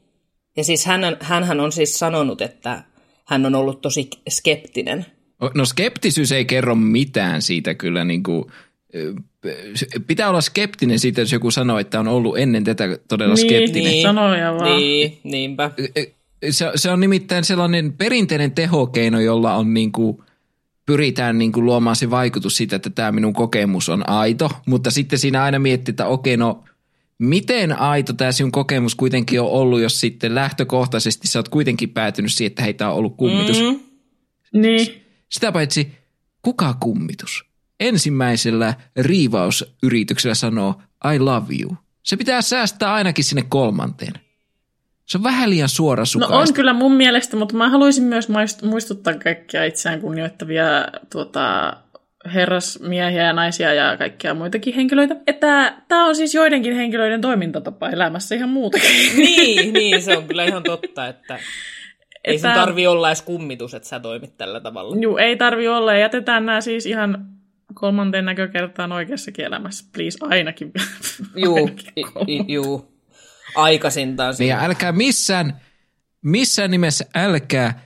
[0.57, 2.83] ja siis hän, hänhän on siis sanonut, että
[3.25, 5.05] hän on ollut tosi skeptinen.
[5.53, 8.45] No skeptisyys ei kerro mitään siitä kyllä niin kuin
[10.07, 13.91] pitää olla skeptinen siitä, jos joku sanoo, että on ollut ennen tätä todella niin, skeptinen.
[13.91, 14.77] Niin, sanoja vaan.
[14.77, 15.71] Niin, niinpä.
[16.49, 20.17] Se, se on nimittäin sellainen perinteinen tehokeino, jolla on niin kuin,
[20.85, 25.19] pyritään niin kuin luomaan se vaikutus siitä, että tämä minun kokemus on aito, mutta sitten
[25.19, 26.63] siinä aina miettii, että okei, no
[27.19, 32.33] miten aito tämä sinun kokemus kuitenkin on ollut, jos sitten lähtökohtaisesti sä oot kuitenkin päätynyt
[32.33, 33.61] siihen, että heitä on ollut kummitus.
[33.61, 33.79] Mm.
[34.61, 35.05] Niin.
[35.29, 35.91] Sitä paitsi,
[36.41, 37.45] kuka kummitus?
[37.79, 40.81] Ensimmäisellä riivausyrityksellä sanoo
[41.15, 41.77] I love you.
[42.03, 44.13] Se pitää säästää ainakin sinne kolmanteen.
[45.05, 48.27] Se on vähän liian suora No on kyllä mun mielestä, mutta mä haluaisin myös
[48.63, 50.63] muistuttaa kaikkia itseään kunnioittavia
[51.09, 51.73] tuota,
[52.33, 55.15] herrasmiehiä ja naisia ja kaikkia muitakin henkilöitä.
[55.27, 58.89] Että tämä on siis joidenkin henkilöiden toimintatapa elämässä ihan muutakin.
[59.17, 61.39] niin, niin, se on kyllä ihan totta, että
[62.25, 62.47] ei että...
[62.47, 64.95] sun tarvi olla edes kummitus, että sä toimit tällä tavalla.
[64.99, 65.93] Joo, ei tarvi olla.
[65.93, 67.25] Ja jätetään nämä siis ihan
[67.73, 69.85] kolmanteen näkökertaan oikeassakin elämässä.
[69.93, 70.71] Please, ainakin.
[71.45, 71.69] Juu,
[72.47, 72.95] juu.
[73.55, 74.35] Aikaisintaan.
[74.39, 75.61] Niin ja älkää missään,
[76.21, 77.79] missään nimessä älkää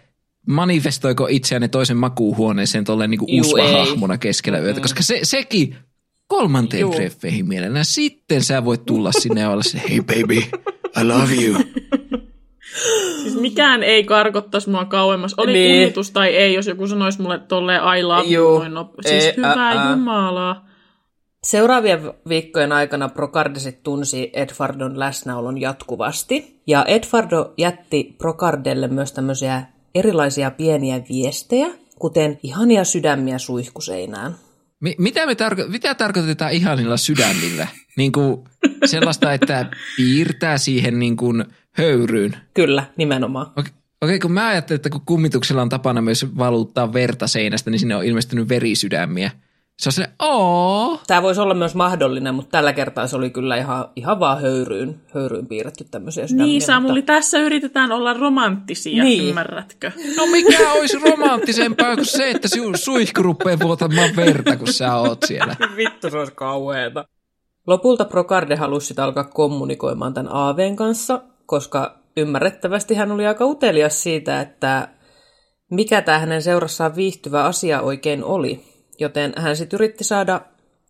[0.48, 4.82] manifestoiko itseänne toisen makuuhuoneeseen tolleen niinku usva-hahmona keskellä yötä, mm.
[4.82, 5.76] koska se, sekin
[6.28, 6.94] kolmanteen Juu.
[6.94, 7.86] treffeihin mielellään.
[7.86, 10.38] Sitten sä voit tulla sinne ja olla se, hey baby,
[11.02, 11.56] I love you.
[13.22, 15.34] Siis mikään ei karkottaisi mua kauemmas.
[15.38, 15.76] Oli niin.
[15.76, 18.70] kummitus tai ei, jos joku sanoisi mulle tolleen I love you.
[18.70, 19.92] No, siis ei, hyvää ä, ä.
[19.92, 20.70] jumalaa.
[21.44, 26.62] Seuraavien viikkojen aikana Prokardisit tunsi Edfardon läsnäolon jatkuvasti.
[26.68, 29.64] Ja Edfardo jätti Prokardelle myös tämmöisiä
[29.96, 31.68] erilaisia pieniä viestejä,
[32.00, 34.36] kuten ihania sydämiä suihkuseinään.
[34.80, 37.68] Mi- mitä, me tarko- mitä tarkoitetaan ihanilla sydämillä?
[38.00, 38.44] niin kuin
[38.86, 39.66] sellaista, että
[39.98, 42.38] piirtää siihen niin kuin höyryyn?
[42.54, 43.48] Kyllä, nimenomaan.
[43.56, 47.80] Okei, okay, kun mä ajattelen, että kun kummituksella on tapana myös valuttaa verta seinästä, niin
[47.80, 49.32] sinne on ilmestynyt verisydämiä.
[49.80, 51.00] Se on se, oo.
[51.08, 55.02] Tämä voisi olla myös mahdollinen, mutta tällä kertaa se oli kyllä ihan, ihan vaan höyryyn,
[55.14, 56.46] höyryyn piirretty tämmöisiä sydämiä.
[56.46, 57.14] Niin Samuli, mutta...
[57.14, 59.24] tässä yritetään olla romanttisia, niin.
[59.24, 59.92] ymmärrätkö?
[60.18, 65.24] No mikä olisi romanttisempaa kuin se, että sinun suihku rupeaa vuotamaan verta, kun sä oot
[65.26, 65.56] siellä.
[65.78, 67.06] Vittu, se olisi kauheeta.
[67.68, 74.42] Lopulta Prokarde halusi alkaa kommunikoimaan tämän Aaveen kanssa, koska ymmärrettävästi hän oli aika utelias siitä,
[74.42, 74.88] että
[75.72, 78.69] mikä tämä hänen seurassaan viihtyvä asia oikein oli
[79.00, 80.42] joten hän sitten yritti saada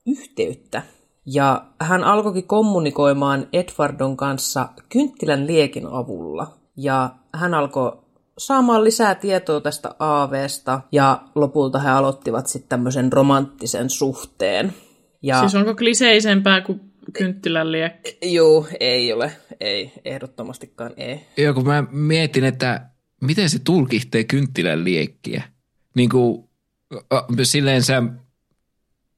[0.07, 0.82] yhteyttä.
[1.26, 6.53] Ja hän alkoikin kommunikoimaan Edwardon kanssa kynttilän liekin avulla.
[6.78, 7.97] Ja hän alkoi
[8.38, 14.74] saamaan lisää tietoa tästä Aaveesta ja lopulta he aloittivat sitten tämmöisen romanttisen suhteen.
[15.22, 15.39] Ja...
[15.39, 16.82] Siis onko kliseisempää kuin
[17.14, 18.18] kynttilän liekki?
[18.22, 19.32] Joo, ei ole.
[19.60, 21.26] Ei, ehdottomastikaan ei.
[21.38, 22.89] Joo, kun mä mietin, että
[23.22, 25.43] miten se tulkihtee kynttilän liekkiä.
[25.95, 26.49] Niin kuin
[27.44, 28.04] silleensä,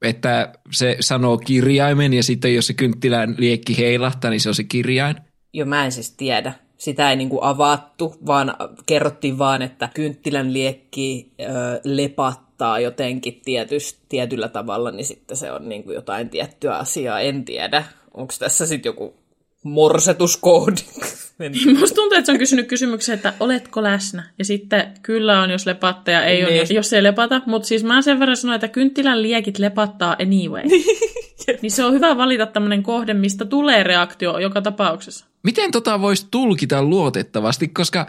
[0.01, 4.63] että se sanoo kirjaimen ja sitten jos se kynttilän liekki heilahtaa, niin se on se
[4.63, 5.15] kirjain.
[5.53, 6.53] Joo, mä en siis tiedä.
[6.77, 8.53] Sitä ei niinku avattu, vaan
[8.85, 11.45] kerrottiin vaan, että kynttilän liekki ö,
[11.83, 17.19] lepattaa jotenkin tietyst, tietyllä tavalla, niin sitten se on niinku jotain tiettyä asiaa.
[17.19, 17.83] En tiedä.
[18.13, 19.20] Onko tässä sitten joku
[19.63, 20.81] morsetuskoodi.
[21.79, 24.23] Musta tuntuu, että se on kysynyt kysymyksen, että oletko läsnä?
[24.39, 26.47] Ja sitten kyllä on, jos lepatta ja ei niin.
[26.47, 27.41] ole, jos, jos ei lepata.
[27.45, 30.63] Mutta siis mä sen verran sanoin, että kynttilän liekit lepattaa anyway.
[31.61, 35.25] niin se on hyvä valita tämmöinen kohde, mistä tulee reaktio joka tapauksessa.
[35.43, 38.07] Miten tota voisi tulkita luotettavasti, koska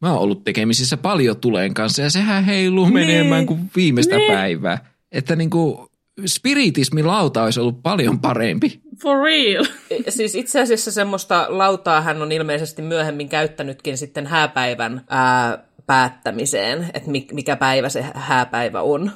[0.00, 2.94] mä oon ollut tekemisissä paljon tuleen kanssa ja sehän heiluu niin.
[2.94, 4.32] menemään kuin viimeistä niin.
[4.32, 4.92] päivää.
[5.12, 5.91] Että niinku
[6.26, 8.80] spiritismilauta olisi ollut paljon parempi.
[9.02, 9.64] For real.
[10.08, 17.10] Siis itse asiassa semmoista lautaa hän on ilmeisesti myöhemmin käyttänytkin sitten hääpäivän ää, päättämiseen, että
[17.32, 19.10] mikä päivä se hääpäivä on.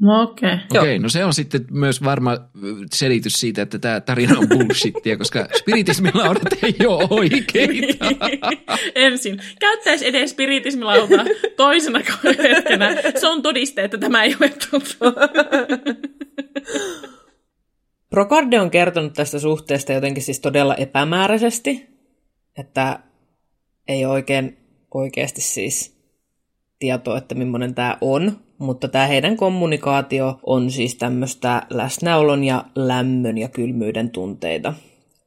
[0.00, 0.54] No okei.
[0.54, 0.64] Okay.
[0.70, 2.36] Okei, okay, no se on sitten myös varma
[2.92, 8.06] selitys siitä, että tämä tarina on bullshittia, koska spiritismilaudat ei ole oikeita.
[8.94, 11.24] Ensin, käyttäisi edes spiritismilautaa
[11.56, 12.00] toisena
[12.42, 12.96] hetkenä.
[13.20, 15.12] Se on todiste, että tämä ei ole totta.
[18.10, 21.86] Procarde on kertonut tästä suhteesta jotenkin siis todella epämääräisesti,
[22.58, 22.98] että
[23.88, 24.56] ei oikein
[24.94, 26.00] oikeasti siis
[26.78, 33.38] tietoa, että millainen tämä on, mutta tämä heidän kommunikaatio on siis tämmöistä läsnäolon ja lämmön
[33.38, 34.74] ja kylmyyden tunteita.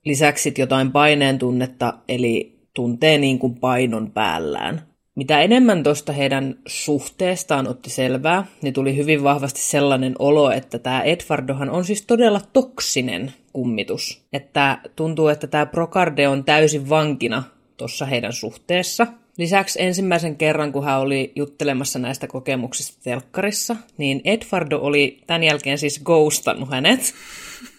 [0.05, 4.81] Lisäksi jotain paineen tunnetta, eli tuntee niin kuin painon päällään.
[5.15, 11.01] Mitä enemmän tuosta heidän suhteestaan otti selvää, niin tuli hyvin vahvasti sellainen olo, että tämä
[11.01, 14.25] Edvardohan on siis todella toksinen kummitus.
[14.34, 17.43] Että tuntuu, että tämä Procarde on täysin vankina
[17.77, 19.07] tuossa heidän suhteessa.
[19.38, 25.77] Lisäksi ensimmäisen kerran, kun hän oli juttelemassa näistä kokemuksista telkkarissa, niin Edvardo oli tämän jälkeen
[25.77, 27.13] siis ghostannut hänet.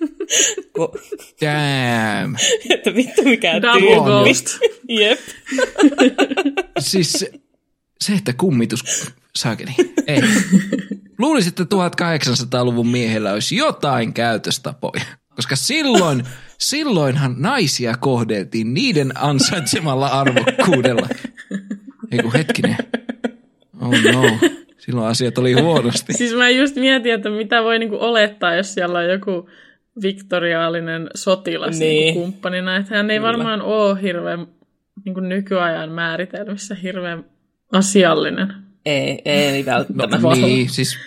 [0.79, 0.99] Ko-
[1.41, 2.37] Damn.
[2.75, 4.47] että vittu mikä Double ghost.
[4.89, 5.21] Jep.
[6.79, 7.27] siis
[8.01, 9.71] se, että kummitus saakeli.
[10.07, 10.23] Ei.
[11.19, 15.05] Luulisin, että 1800-luvun miehellä olisi jotain käytöstapoja.
[15.37, 16.25] Koska silloin,
[16.59, 21.09] silloinhan naisia kohdeltiin niiden ansaitsemalla arvokkuudella.
[22.13, 22.77] Eiku hetkinen.
[23.81, 24.39] Oh no,
[24.79, 26.13] silloin asiat oli huonosti.
[26.13, 29.49] Siis mä just mietin, että mitä voi niinku olettaa, jos siellä on joku
[30.03, 32.05] viktoriaalinen sotilas Niin.
[32.05, 32.77] niinku kumppanina.
[32.77, 33.29] Että hän ei Kyllä.
[33.29, 34.47] varmaan ole hirveän
[35.05, 37.25] niinku nykyajan määritelmissä hirveän
[37.73, 38.53] asiallinen.
[38.87, 40.19] Ei, ei No, välttämättä.
[40.35, 40.99] niin, siis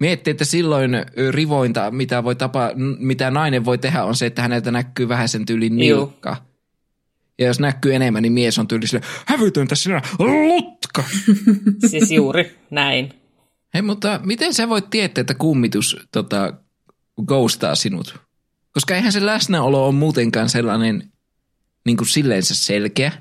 [0.00, 0.90] miettii, että silloin
[1.30, 5.46] rivointa, mitä, voi tapa, mitä nainen voi tehdä, on se, että häneltä näkyy vähän sen
[5.46, 6.36] tyylin nilkka.
[7.38, 11.04] Ja jos näkyy enemmän, niin mies on tyyli silleen, hävytöntä sinä, lutka!
[11.90, 13.12] Siis juuri näin.
[13.74, 16.54] Hei, mutta miten sä voit tietää, että kummitus tota,
[17.26, 18.18] ghostaa sinut?
[18.72, 21.12] Koska eihän se läsnäolo ole muutenkaan sellainen
[21.86, 23.12] niin kuin silleensä selkeä.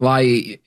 [0.00, 0.58] Vai...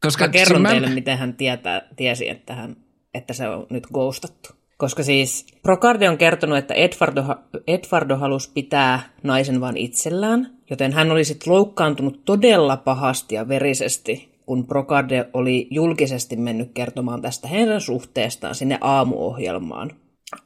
[0.00, 2.76] Koska Mä kerron siis teille, miten hän tietää, tiesi, että, hän,
[3.14, 4.48] että se on nyt ghostattu.
[4.76, 7.22] Koska siis Procardi on kertonut, että Edvardo,
[7.66, 14.28] Edvardo halusi pitää naisen vain itsellään, joten hän oli sitten loukkaantunut todella pahasti ja verisesti,
[14.46, 19.90] kun Procarde oli julkisesti mennyt kertomaan tästä heidän suhteestaan sinne aamuohjelmaan.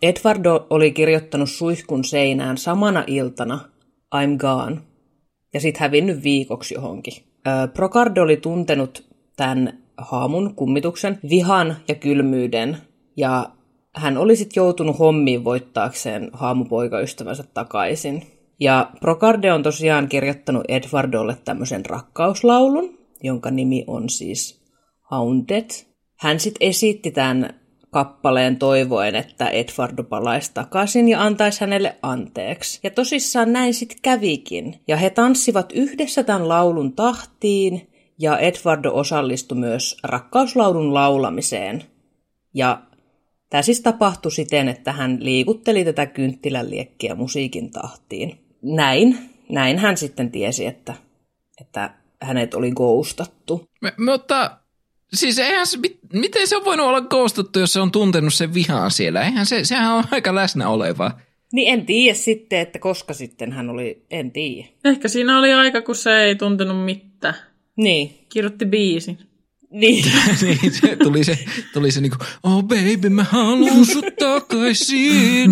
[0.03, 3.59] Edvardo oli kirjoittanut suihkun seinään samana iltana
[4.17, 4.77] I'm gone,
[5.55, 7.15] ja sitten hävinnyt viikoksi johonkin.
[7.47, 9.05] Ö, Procardo oli tuntenut
[9.37, 12.77] tämän haamun kummituksen vihan ja kylmyyden,
[13.17, 13.51] ja
[13.95, 18.23] hän oli sitten joutunut hommiin voittaakseen haamupoikaystävänsä takaisin.
[18.61, 24.63] Ja Procarde on tosiaan kirjoittanut Edvardolle tämmöisen rakkauslaulun, jonka nimi on siis
[25.01, 25.71] Haunted.
[26.19, 27.61] Hän sitten esitti tämän
[27.91, 32.81] kappaleen toivoen, että Edvardo palaisi takaisin ja antaisi hänelle anteeksi.
[32.83, 34.81] Ja tosissaan näin sitten kävikin.
[34.89, 41.83] Ja he tanssivat yhdessä tämän laulun tahtiin, ja Edvardo osallistui myös rakkauslaulun laulamiseen.
[42.55, 42.83] Ja
[43.51, 48.39] tämä siis tapahtui siten, että hän liikutteli tätä kynttilän liekkiä musiikin tahtiin.
[48.63, 50.95] Näin, näin hän sitten tiesi, että,
[51.61, 53.69] että hänet oli ghostattu.
[53.83, 54.57] M- mutta
[55.15, 58.55] siis eihän se, mit, miten se on voinut olla ghostattu, jos se on tuntenut sen
[58.55, 59.23] vihan siellä?
[59.23, 61.11] Eihän se, sehän on aika läsnä oleva.
[61.53, 64.69] Niin en tiedä sitten, että koska sitten hän oli, en tiedä.
[64.85, 67.35] Ehkä siinä oli aika, kun se ei tuntenut mitään.
[67.77, 68.19] Niin.
[68.29, 69.19] Kirjoitti biisin.
[69.71, 70.05] Niin.
[70.43, 71.39] niin se tuli se,
[71.73, 75.51] tuli se niinku, oh baby, mä haluun sut takaisin.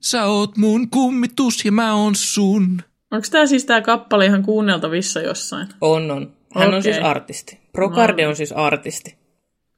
[0.00, 2.82] Sä oot mun kummitus ja mä oon sun.
[3.10, 5.68] Onko tämä siis tämä kappale ihan kuunneltavissa jossain?
[5.80, 6.32] On, on.
[6.54, 6.82] Hän on Okei.
[6.82, 7.58] siis artisti.
[7.72, 9.16] Procarde on siis artisti.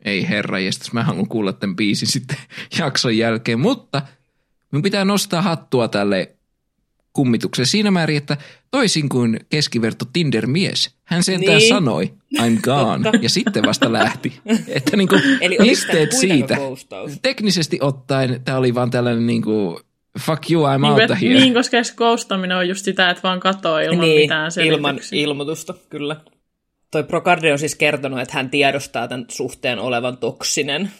[0.05, 2.37] Ei herra jestas, mä haluan kuulla tämän biisin sitten
[2.79, 4.03] jakson jälkeen, mutta
[4.73, 6.38] minun pitää nostaa hattua tälle
[7.13, 8.37] kummitukselle siinä määrin, että
[8.71, 11.69] toisin kuin keskiverto Tinder-mies, hän sentään Niin.
[11.69, 13.19] sanoi I'm gone Totta.
[13.23, 14.41] ja sitten vasta lähti.
[14.69, 16.55] Että niin kuin Eli pisteet siitä.
[16.55, 17.13] ghostaus?
[17.23, 19.77] Teknisesti ottaen tämä oli vaan tällainen niin kuin
[20.21, 21.35] fuck you, I'm Niin, out of here.
[21.35, 25.75] niin, koska se ghostaaminen on just sitä, että vaan katoo ilman niin, mitään ilman ilmoitusta,
[25.91, 26.17] kyllä.
[26.91, 30.91] Toi Procarde on siis kertonut, että hän tiedostaa tämän suhteen olevan toksinen,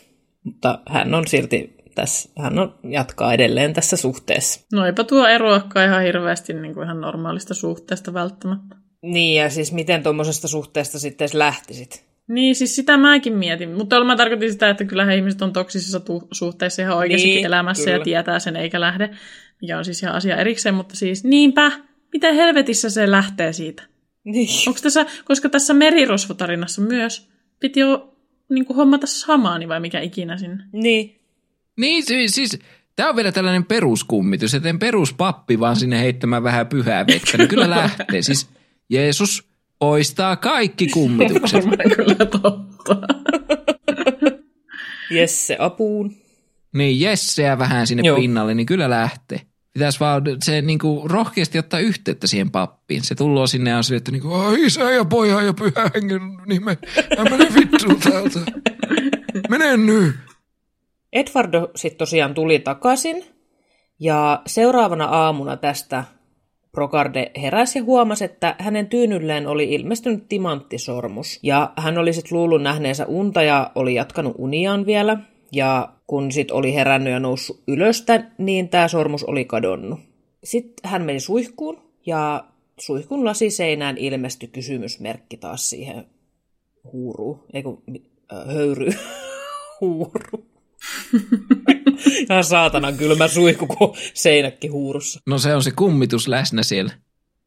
[0.45, 4.67] mutta hän on silti tässä, hän on, jatkaa edelleen tässä suhteessa.
[4.73, 8.77] No eipä tuo eroakaan ihan hirveästi niin kuin ihan normaalista suhteesta välttämättä.
[9.03, 12.09] Niin, ja siis miten tuommoisesta suhteesta sitten lähtisit?
[12.29, 13.71] Niin, siis sitä mäkin mietin.
[13.71, 17.85] Mutta mä tarkoitin sitä, että kyllähän ihmiset on toksisissa tu- suhteissa ihan oikeassakin Niin, elämässä
[17.85, 17.97] kyllä.
[17.97, 19.11] ja tietää sen eikä lähde.
[19.63, 21.73] Mikä on siis ihan asia erikseen, mutta siis niinpä,
[22.13, 23.83] miten helvetissä se lähtee siitä?
[24.25, 24.49] Niin.
[24.69, 27.29] Onko tässä, koska tässä merirosvotarinassa myös
[27.61, 28.15] piti jo
[28.51, 30.65] niin kuin hommata samaani vai mikä ikinä sinne.
[30.73, 31.18] Niin.
[31.79, 32.59] Niin, siis, siis
[32.97, 37.49] tämä on vielä tällainen peruskummitus, että en peruspappi vaan sinne heittämään vähän pyhää vettä, niin
[37.49, 38.23] kyllä lähtee.
[38.23, 38.49] Siis
[38.91, 39.49] Jeesus
[39.79, 41.65] poistaa kaikki kummitukset.
[41.67, 42.97] Varmaan kyllä totta.
[45.11, 46.17] Jesse apuun.
[46.75, 48.17] Niin, Jesseä vähän sinne Joo.
[48.17, 49.41] Pinnalle, niin kyllä lähtee.
[49.75, 53.05] Pitäisi vaan se niin kuin, rohkeasti ottaa yhteyttä siihen pappiin.
[53.05, 55.91] Se tulloo sinne ja on sille, että niin kuin, "Ai, isä ja poja ja pyhä
[55.95, 56.79] hengen nime.
[57.19, 58.41] Ja mene vittuun täältä.
[59.49, 60.15] Mene nyt.
[61.13, 63.25] Edvardo sitten tosiaan tuli takaisin,
[64.01, 66.05] ja seuraavana aamuna tästä
[66.73, 71.39] Procarde heräsi ja huomasi, että hänen tyynylleen oli ilmestynyt timanttisormus.
[71.43, 75.19] Ja hän oli sitten luullut nähneensä unta ja oli jatkanut uniaan vielä.
[75.53, 80.01] Ja kun sitten oli herännyt ja noussut ylöstä, niin tämä sormus oli kadonnut.
[80.45, 82.45] Sitten hän meni suihkuun ja
[82.81, 86.07] suihkun lasiseinään ilmestyi kysymysmerkki taas siihen
[86.93, 87.83] huuruun, ei kun
[88.33, 88.91] äh, höyry,
[89.81, 90.48] huuru.
[92.31, 95.21] Ihan saatana kylmä suihku, kun seinäkin huurussa.
[95.27, 96.93] No se on se kummitus läsnä siellä.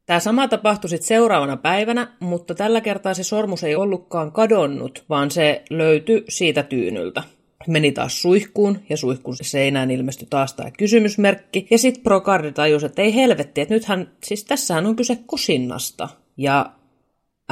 [0.06, 5.32] Tämä sama tapahtui sitten seuraavana päivänä, mutta tällä kertaa se sormus ei ollutkaan kadonnut, vaan
[5.32, 7.24] se löytyi siitä tyynyltä.
[7.68, 11.68] meni taas suihkuun, ja suihkun seinään ilmestyi taas tämä kysymysmerkki.
[11.72, 16.10] Ja sitten Prokardi tajusi, että ei helvetti, että nythän, siis tässähän on kyse kosinnasta.
[16.38, 16.72] Ja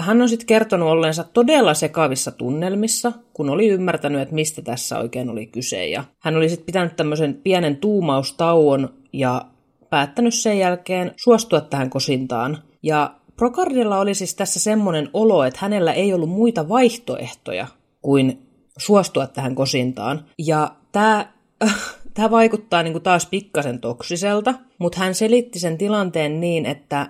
[0.01, 5.29] hän on sitten kertonut olleensa todella sekavissa tunnelmissa, kun oli ymmärtänyt, että mistä tässä oikein
[5.29, 5.87] oli kyse.
[5.87, 9.45] Ja hän oli sitten pitänyt tämmöisen pienen tuumaustauon ja
[9.89, 12.57] päättänyt sen jälkeen suostua tähän kosintaan.
[12.83, 17.67] Ja Prokardilla oli siis tässä semmoinen olo, että hänellä ei ollut muita vaihtoehtoja
[18.01, 18.47] kuin
[18.77, 20.25] suostua tähän kosintaan.
[20.37, 21.33] Ja tämä,
[22.13, 27.07] tämä vaikuttaa niin kuin taas pikkasen toksiselta, mutta hän selitti sen tilanteen niin, että,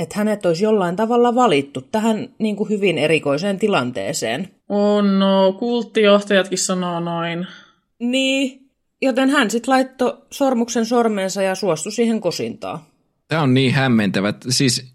[0.00, 4.48] että hänet olisi jollain tavalla valittu tähän niin kuin hyvin erikoiseen tilanteeseen.
[4.68, 7.46] Oh no, kulttijohtajatkin sanoo noin.
[7.98, 8.70] Niin,
[9.02, 12.78] joten hän sitten laittoi sormuksen sormeensa ja suostui siihen kosintaan.
[13.28, 14.34] Tämä on niin hämmentävä.
[14.48, 14.94] Siis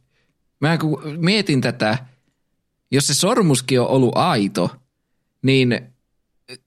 [0.62, 1.98] mä kun mietin tätä,
[2.92, 4.70] jos se sormuskin on ollut aito,
[5.42, 5.80] niin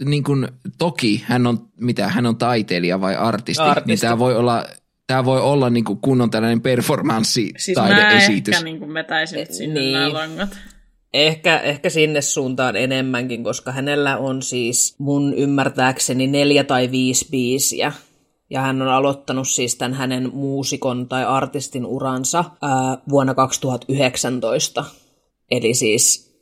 [0.05, 3.89] niin kuin, toki hän on, mitä, hän on taiteilija vai artisti, niin artisti.
[3.89, 4.67] niin tämä voi olla,
[5.09, 8.27] tämä voi olla niin kuin kunnon tällainen performanssi siis taideesitys.
[8.27, 9.93] Siis mä ehkä niin kuin vetäisin sinne niin.
[9.93, 10.59] nämä langat.
[11.15, 17.93] Ehkä, ehkä sinne suuntaan enemmänkin, koska hänellä on siis mun ymmärtääkseni neljä tai viisi biisiä.
[18.51, 24.85] Ja hän on aloittanut siis tämän hänen muusikon tai artistin uransa ää, vuonna 2019.
[25.51, 26.35] Eli siis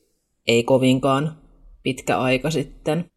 [0.46, 1.36] ei kovinkaan
[1.82, 3.10] pitkä aika sitten.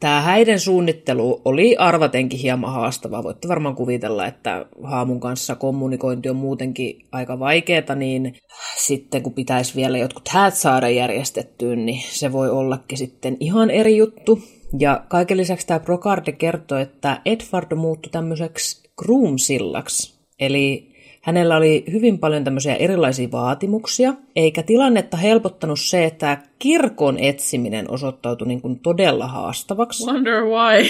[0.00, 3.22] Tämä häiden suunnittelu oli arvatenkin hieman haastavaa.
[3.22, 8.34] Voitte varmaan kuvitella, että haamun kanssa kommunikointi on muutenkin aika vaikeaa, niin
[8.78, 13.96] sitten kun pitäisi vielä jotkut häät saada järjestettyä, niin se voi ollakin sitten ihan eri
[13.96, 14.42] juttu.
[14.78, 20.95] Ja kaiken lisäksi tämä Brocarde kertoi, että Edward muuttui tämmöiseksi groomsillaksi, eli
[21.26, 28.48] Hänellä oli hyvin paljon tämmöisiä erilaisia vaatimuksia, eikä tilannetta helpottanut se, että kirkon etsiminen osoittautui
[28.48, 30.06] niin kuin todella haastavaksi.
[30.06, 30.86] Wonder why.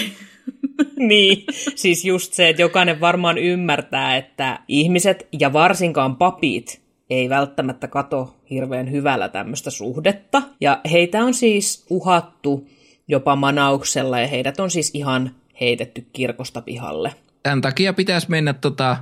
[1.09, 1.43] niin,
[1.75, 8.35] siis just se, että jokainen varmaan ymmärtää, että ihmiset ja varsinkaan papit ei välttämättä kato
[8.49, 10.41] hirveän hyvällä tämmöistä suhdetta.
[10.61, 12.67] Ja heitä on siis uhattu
[13.07, 15.31] jopa manauksella ja heidät on siis ihan
[15.61, 17.13] heitetty kirkosta pihalle.
[17.43, 18.97] Tämän takia pitäisi mennä tota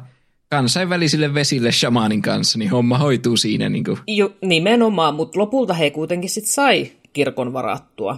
[0.49, 3.69] kansainvälisille vesille shamanin kanssa, niin homma hoituu siinä.
[3.69, 3.97] Niin kuin.
[4.07, 8.17] Jo, nimenomaan, mutta lopulta he kuitenkin sitten sai kirkon varattua.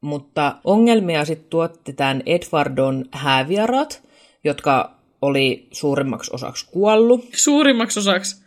[0.00, 4.02] Mutta ongelmia sitten tuotti tämän Edwardon hääviarat,
[4.44, 7.28] jotka oli suurimmaksi osaksi kuollut.
[7.32, 8.42] Suurimmaksi osaksi?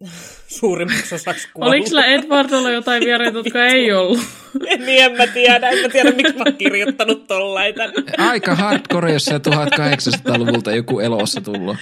[0.60, 1.74] suurimmaksi osaksi kuollut.
[1.74, 4.18] Oliko sillä Edwardolla jotain vieraita, jotka ei ollut?
[4.86, 5.68] niin, en mä tiedä.
[5.68, 7.74] En mä tiedä, miksi mä oon kirjoittanut tollain
[8.18, 11.76] Aika hardcore, jos se 1800-luvulta joku elossa tullut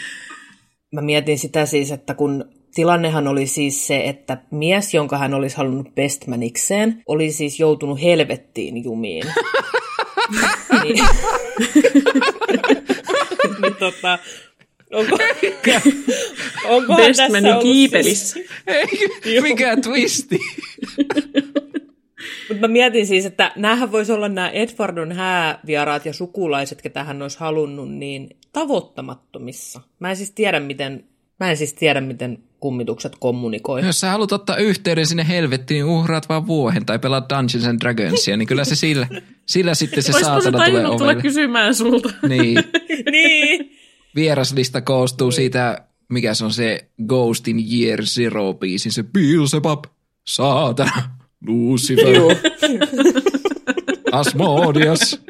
[0.93, 5.57] mä mietin sitä siis, että kun tilannehan oli siis se, että mies, jonka hän olisi
[5.57, 9.25] halunnut bestmanikseen, oli siis joutunut helvettiin jumiin.
[10.83, 11.05] niin,
[13.63, 14.19] niin tota,
[14.93, 15.19] onko,
[16.75, 18.39] onko Bestmani kiipelissä.
[19.23, 19.43] Siis...
[19.43, 20.39] Mikä twisti.
[22.49, 27.23] Mutta mä mietin siis, että näähän voisi olla nämä Edwardon häävieraat ja sukulaiset, ketä hän
[27.23, 29.81] olisi halunnut, niin tavoittamattomissa.
[29.99, 31.05] Mä en siis tiedä, miten,
[31.41, 33.87] mä en siis tiedä, miten kummitukset kommunikoi.
[33.87, 37.81] Jos sä haluat ottaa yhteyden sinne helvettiin, niin uhraat vaan vuohen tai pelaat Dungeons and
[37.81, 39.07] Dragonsia, niin kyllä se sillä,
[39.47, 40.99] sillä sitten se saatana tulee ovelle.
[40.99, 42.11] tulla kysymään sulta.
[42.29, 42.59] Niin.
[43.13, 43.71] niin.
[44.15, 45.37] Vieraslista koostuu niin.
[45.37, 49.85] siitä, mikä se on se Ghost in Year Zero biisin, se Beelzebub,
[50.25, 51.11] saatana,
[51.47, 52.37] Lucifer,
[54.13, 55.21] Asmodeus.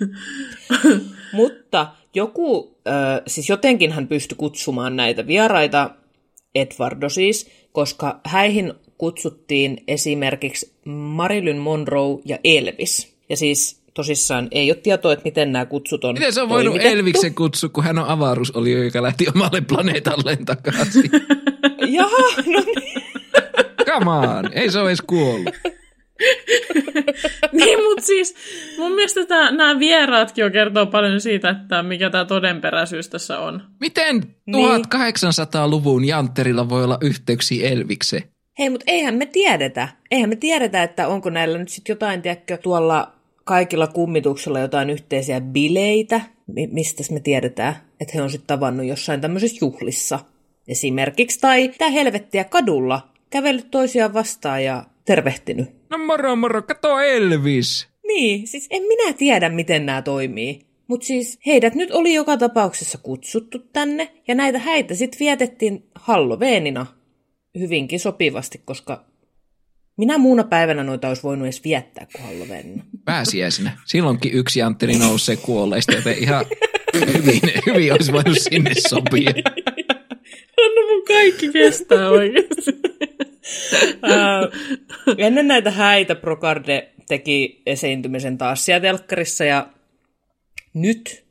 [1.32, 5.90] Mutta joku, äh, siis jotenkin hän pystyi kutsumaan näitä vieraita,
[6.54, 13.14] Edwardo siis, koska häihin kutsuttiin esimerkiksi Marilyn Monroe ja Elvis.
[13.28, 16.76] Ja siis tosissaan ei ole tietoa, että miten nämä kutsut on Miten se on voinut.
[16.80, 21.10] Elviksen kutsu, kun hän on avaruusolio, joka lähti omalle planeetalleen takaisin?
[21.96, 23.02] Jaha, no niin.
[23.86, 25.54] Come on, ei se ole edes kuollut.
[27.58, 28.34] niin, mutta siis
[28.78, 33.62] mun mielestä tää, nämä vieraatkin jo kertoo paljon siitä, että mikä tämä todenperäisyys tässä on.
[33.80, 38.22] Miten 1800-luvun jantterilla voi olla yhteyksiä Elvikse?
[38.58, 39.88] Hei, mutta eihän me tiedetä.
[40.10, 43.12] Eihän me tiedetä, että onko näillä nyt sitten jotain, tiedätkö, tuolla
[43.44, 46.20] kaikilla kummituksilla jotain yhteisiä bileitä,
[46.70, 50.18] mistä me tiedetään, että he on sitten tavannut jossain tämmöisessä juhlissa
[50.68, 51.40] esimerkiksi.
[51.40, 55.81] Tai tämä helvettiä kadulla kävellyt toisiaan vastaan ja tervehtinyt.
[55.92, 57.88] No moro moro, kato Elvis.
[58.06, 60.60] Niin, siis en minä tiedä, miten nämä toimii.
[60.88, 66.86] Mutta siis heidät nyt oli joka tapauksessa kutsuttu tänne, ja näitä häitä sitten vietettiin Halloweenina
[67.58, 69.04] hyvinkin sopivasti, koska
[69.96, 72.82] Minä muuna päivänä noita olisi voinut edes viettää kuin Halloween.
[73.04, 73.78] Pääsiäisenä.
[73.84, 76.44] Silloinkin yksi Antteri nousee kuolleista, joten ihan
[76.94, 79.30] hyvin, hyvin olisi voinut sinne sopia.
[80.62, 82.72] Anna mun kaikki kestää oikeasti.
[84.04, 89.68] Uh, ennen näitä häitä Procarde teki esiintymisen taas siellä telkkarissa ja
[90.74, 91.24] nyt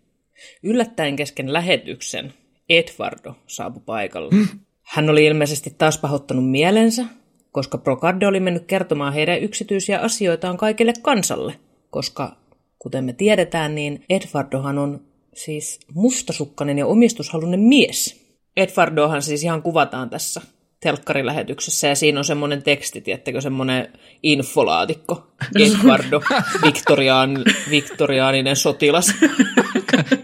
[0.63, 2.33] yllättäen kesken lähetyksen
[2.69, 4.29] Edvardo saapui paikalle.
[4.31, 4.47] Hmm.
[4.81, 7.05] Hän oli ilmeisesti taas pahoittanut mielensä,
[7.51, 11.53] koska Procarde oli mennyt kertomaan heidän yksityisiä asioitaan kaikille kansalle,
[11.89, 12.37] koska
[12.79, 18.21] kuten me tiedetään, niin Edvardohan on siis mustasukkainen ja omistushalunen mies.
[18.57, 20.41] Edvardohan siis ihan kuvataan tässä
[20.81, 23.87] telkkarilähetyksessä ja siinä on semmoinen teksti, tiettäkö, semmoinen
[24.23, 25.27] infolaatikko.
[25.59, 26.21] Edvardo,
[26.65, 29.13] viktoriaan, viktoriaaninen sotilas.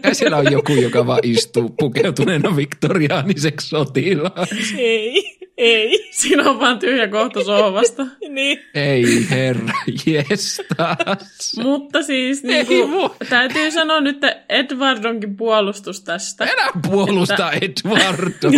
[0.03, 4.76] Ja siellä on joku, joka vaan istuu pukeutuneena viktoriaaniseksi sotilaaksi.
[4.78, 6.08] Ei, ei.
[6.12, 8.05] Siinä on vaan tyhjä kohta sohvasta.
[8.30, 8.60] niin.
[8.76, 9.74] Ei herra,
[10.05, 11.55] jestas.
[11.64, 13.10] Mutta siis Ei niin voi.
[13.30, 14.18] täytyy sanoa nyt
[14.49, 16.43] Edwardonkin puolustus tästä.
[16.43, 18.49] Älä puolusta Eduardo.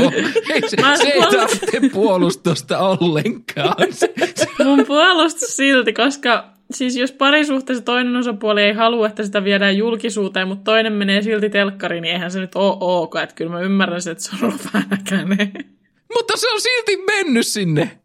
[0.53, 3.75] Ei se, Mä se ei puolustan- tarvitse puolustusta ollenkaan.
[4.65, 10.47] Mun puolustus silti, koska siis jos parisuhteessa toinen osapuoli ei halua, että sitä viedään julkisuuteen,
[10.47, 13.15] mutta toinen menee silti telkkariin, niin eihän se nyt ole ok.
[13.15, 15.69] Että kyllä mä ymmärrän että se on ollut vähän.
[16.13, 17.99] Mutta se on silti mennyt sinne.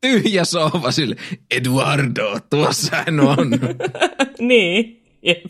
[0.00, 1.16] Tyhjä sohva sille.
[1.50, 3.50] Eduardo, tuossa hän on.
[4.38, 5.44] Niin, jep.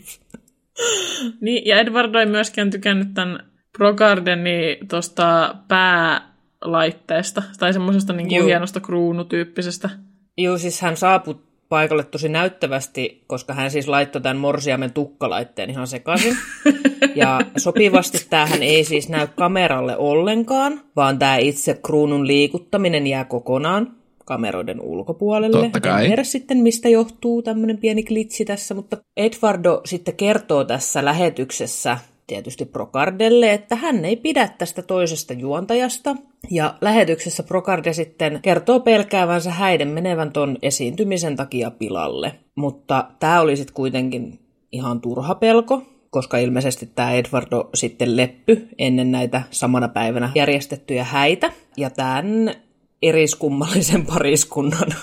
[1.41, 9.89] Niin, ja Edward ei myöskään tykännyt tämän Procardeni tuosta päälaitteesta, tai semmoisesta niin hienosta kruunutyyppisestä.
[10.37, 11.35] Joo, siis hän saapui
[11.71, 16.37] paikalle tosi näyttävästi, koska hän siis laittoi tämän morsiamen tukkalaitteen ihan sekaisin.
[17.15, 23.91] Ja sopivasti tämähän ei siis näy kameralle ollenkaan, vaan tämä itse kruunun liikuttaminen jää kokonaan
[24.25, 25.61] kameroiden ulkopuolelle.
[25.61, 26.01] Totta kai.
[26.01, 31.97] En tiedä sitten, mistä johtuu tämmöinen pieni klitsi tässä, mutta Edvardo sitten kertoo tässä lähetyksessä
[32.31, 36.15] tietysti Procardelle, että hän ei pidä tästä toisesta juontajasta.
[36.49, 42.35] Ja lähetyksessä Procarde sitten kertoo pelkäävänsä häiden menevän ton esiintymisen takia pilalle.
[42.55, 44.39] Mutta tämä oli sitten kuitenkin
[44.71, 51.51] ihan turha pelko, koska ilmeisesti tämä Edvardo sitten leppy ennen näitä samana päivänä järjestettyjä häitä.
[51.77, 52.53] Ja tämän
[53.01, 54.93] eriskummallisen pariskunnan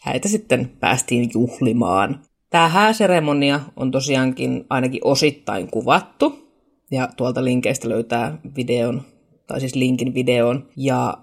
[0.00, 2.20] häitä sitten päästiin juhlimaan.
[2.54, 6.48] Tämä hääseremonia on tosiaankin ainakin osittain kuvattu,
[6.90, 9.02] ja tuolta linkeistä löytää videon,
[9.46, 11.18] tai siis linkin videoon, ja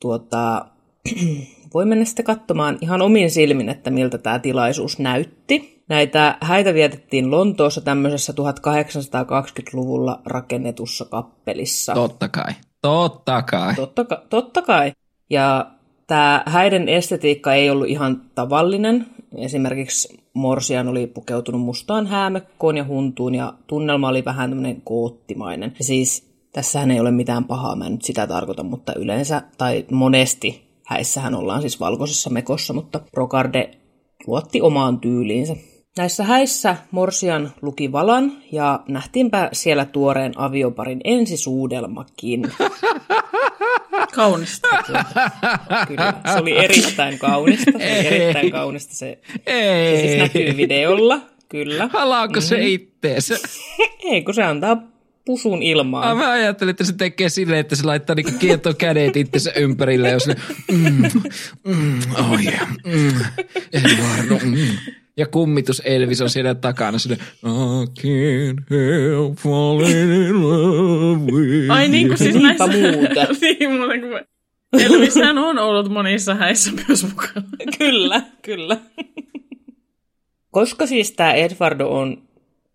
[0.00, 0.66] tuota,
[1.74, 5.84] voi mennä sitten katsomaan ihan omin silmin, että miltä tämä tilaisuus näytti.
[5.88, 11.94] Näitä häitä vietettiin Lontoossa tämmöisessä 1820-luvulla rakennetussa kappelissa.
[11.94, 12.52] Totta kai.
[12.82, 13.74] Totta kai.
[13.74, 14.92] Totta, ka- totta kai.
[15.30, 15.70] Ja
[16.06, 19.06] tämä häiden estetiikka ei ollut ihan tavallinen.
[19.36, 25.74] Esimerkiksi Morsian oli pukeutunut mustaan häämekkoon ja huntuun ja tunnelma oli vähän tämmöinen koottimainen.
[25.78, 29.84] Ja siis tässähän ei ole mitään pahaa, mä en nyt sitä tarkoita, mutta yleensä tai
[29.90, 33.70] monesti häissähän ollaan siis valkoisessa mekossa, mutta Procarde
[34.26, 35.56] luotti omaan tyyliinsä.
[35.98, 42.42] Näissä häissä Morsian luki valan ja nähtiinpä siellä tuoreen avioparin ensisuudelmakin.
[44.14, 44.68] Kaunista.
[45.88, 47.64] Kyllä, se oli erittäin kaunista.
[47.70, 48.06] Se oli Ei.
[48.06, 48.94] erittäin kaunista.
[48.94, 49.98] Se, se Ei.
[50.08, 51.88] siis näkyy videolla, kyllä.
[51.92, 53.34] Halaako se itteensä?
[54.10, 54.76] Ei, kun se antaa
[55.24, 56.16] pusun Ah, ilmaan.
[56.16, 60.26] mä ajattelin, että se tekee silleen, että se laittaa niinku kietto kädet itsensä ympärille, jos
[60.26, 60.34] ne,
[60.72, 61.02] mm,
[61.64, 63.20] mm, oh yeah, mm,
[63.72, 64.66] Eduardo, mm.
[65.16, 71.88] Ja kummitus Elvis on siellä takana sille, I can't help falling in love with Ai
[71.88, 72.66] niin kuin siis näissä...
[72.66, 73.26] muuta.
[73.40, 74.24] niin, muuten kuin...
[74.72, 77.46] Elvishän on ollut monissa häissä myös mukana.
[77.78, 78.76] Kyllä, kyllä.
[80.50, 82.22] Koska siis tämä Edvardo on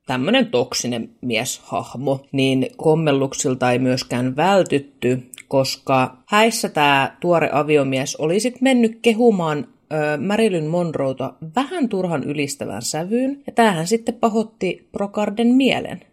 [0.06, 8.64] tämmöinen toksinen mieshahmo, niin kommelluksilta ei myöskään vältytty, koska häissä tämä tuore aviomies oli sitten
[8.64, 16.02] mennyt kehumaan ö, Marilyn Monroeta vähän turhan ylistävän sävyyn, ja tämähän sitten pahotti Procarden mielen.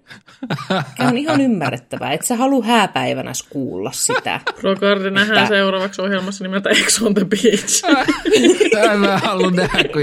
[0.99, 4.41] Ja on ihan ymmärrettävää, että sä halua hääpäivänä kuulla sitä.
[4.61, 7.83] Procardi nähdään Että- seuraavaksi ohjelmassa nimeltä Ex on the Beach.
[8.73, 10.03] Tämä mä haluan nähdä, kun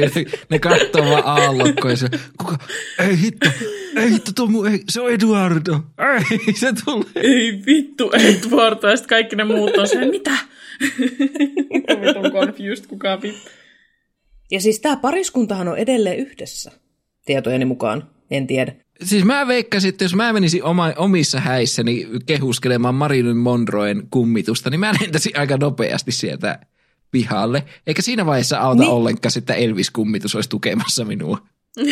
[0.50, 2.08] ne, katsoo vaan aallokkoa ja se,
[2.38, 2.58] kuka,
[3.08, 3.50] ei hitto,
[3.96, 5.80] ei hitto, tuo mun, ei, se on Eduardo,
[6.32, 7.06] ei, se tulee.
[7.16, 8.80] Ei vittu, Edward.
[8.90, 10.32] Ja sitten kaikki ne muut on se, mitä?
[12.02, 13.50] Vitun confused, kukaan vittu.
[14.54, 16.72] Ja siis tämä pariskuntahan on edelleen yhdessä,
[17.26, 18.76] tietojeni mukaan, en tiedä.
[19.04, 24.80] Siis mä veikkasin, että jos mä menisin oma, omissa häissäni kehuskelemaan Marilyn Monroen kummitusta, niin
[24.80, 26.60] mä lentäisin aika nopeasti sieltä
[27.12, 27.64] pihalle.
[27.88, 28.92] Eikä siinä vaiheessa auta niin.
[28.92, 31.38] ollenkaan, että Elvis-kummitus olisi tukemassa minua.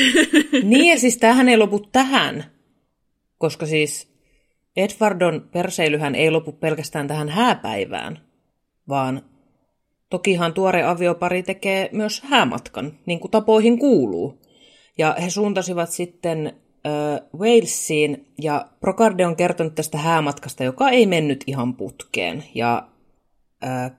[0.64, 2.46] niin ja siis tämähän ei lopu tähän,
[3.38, 4.14] koska siis
[4.78, 8.20] Edwardon perseilyhän ei lopu pelkästään tähän hääpäivään,
[8.88, 9.31] vaan
[10.12, 14.42] tokihan tuore aviopari tekee myös häämatkan, niin kuin tapoihin kuuluu.
[14.98, 21.44] Ja he suuntasivat sitten äh, Walesiin, ja Procarde on kertonut tästä häämatkasta, joka ei mennyt
[21.48, 22.44] ihan putkeen.
[22.56, 22.88] Ja
[23.64, 23.92] äh,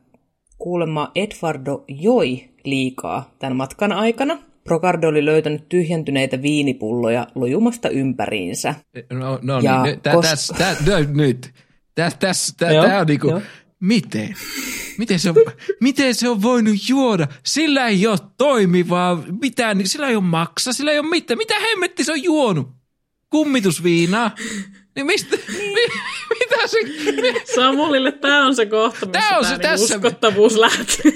[0.59, 8.75] kuulemma Edvardo joi liikaa tämän matkan aikana– Procardo oli löytänyt tyhjentyneitä viinipulloja lojumasta ympäriinsä.
[9.13, 10.27] No, no ja niin, tä, kos...
[10.27, 11.53] täs, tä, tä, nyt.
[11.95, 13.43] Tässä täs, tä, tää on niinku,
[13.83, 14.37] miten?
[14.99, 15.37] Miten se, on,
[15.81, 17.29] miten se on voinut juoda?
[17.47, 21.39] Sillä ei ole toimivaa mitään, sillä ei ole maksa, sillä ei ole mitään.
[21.39, 22.69] Mitä hemmetti se on juonut?
[23.31, 24.31] Kummitusviinaa?
[24.97, 25.75] Niin mistä, niin.
[25.75, 25.81] Mi,
[26.41, 26.79] mitä se...
[27.55, 31.13] Samulille tämä on se kohta, missä tämä on se, tämä niinku tässä, uskottavuus lähtee.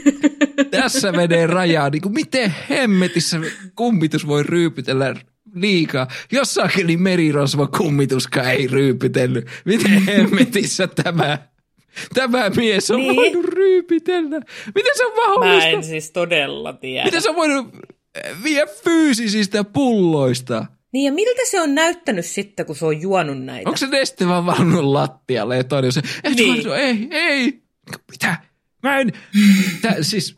[0.71, 1.91] Tässä menee rajaa.
[1.91, 3.41] Niin kuin miten hemmetissä
[3.75, 5.15] kummitus voi ryypytellä
[5.55, 6.09] liikaa.
[6.33, 9.47] Jos saakeli merirosvo kummituskaan ei ryypytellyt.
[9.65, 11.39] Miten hemmetissä tämä,
[12.15, 13.17] tämä mies on niin.
[13.17, 14.41] voinut ryypitellä?
[14.75, 15.71] Miten se on mahdollista?
[15.71, 17.05] Mä en siis todella tiedä.
[17.05, 17.67] Miten se on voinut
[18.45, 20.67] vie fyysisistä pulloista?
[20.93, 23.69] Niin ja miltä se on näyttänyt sitten, kun se on juonut näitä?
[23.69, 26.73] Onko se neste vaan valunut lattialle ja toinen se, et niin.
[26.73, 27.63] ei, ei,
[28.11, 28.37] mitä?
[28.83, 29.13] Mä en,
[29.83, 30.37] Tää, siis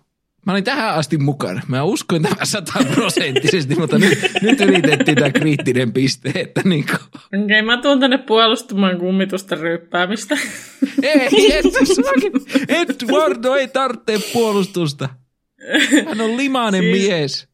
[0.48, 1.62] Mä olin tähän asti mukana.
[1.68, 6.32] Mä uskoin tämän sataprosenttisesti, mutta nyt, nyt yritettiin tämä kriittinen piste.
[6.34, 6.96] Että niin kuin...
[7.26, 10.38] Okei, okay, mä tuun tänne puolustamaan kummitusta ryppäämistä.
[11.02, 11.64] Ei, et,
[12.68, 15.08] Eduardo ei tarvitse puolustusta.
[16.06, 17.48] Hän on limainen siis, mies.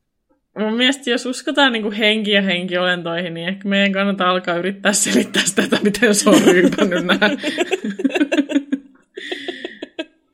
[0.59, 4.93] Mun mielestä jos uskotaan niin kuin henki ja henkiolentoihin, niin ehkä meidän kannattaa alkaa yrittää
[4.93, 7.31] selittää sitä, että miten se on ryypännyt nämä.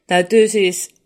[0.07, 1.00] Täytyy siis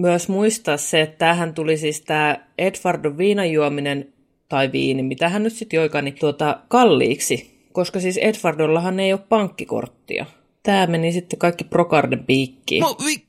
[0.00, 4.12] myös muistaa se, että tämähän tuli siis tämä Edwardon viinajuominen,
[4.48, 9.20] tai viini, mitä hän nyt sitten joikaan, niin tuota, kalliiksi, koska siis Edwardollahan ei ole
[9.28, 10.26] pankkikorttia.
[10.62, 12.80] Tämä meni sitten kaikki Procarden piikkiin.
[12.80, 13.26] No, vi-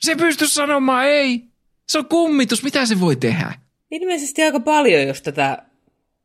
[0.00, 1.44] se pysty sanomaan ei.
[1.88, 3.54] Se on kummitus, mitä se voi tehdä?
[3.90, 5.62] Ilmeisesti aika paljon, jos tätä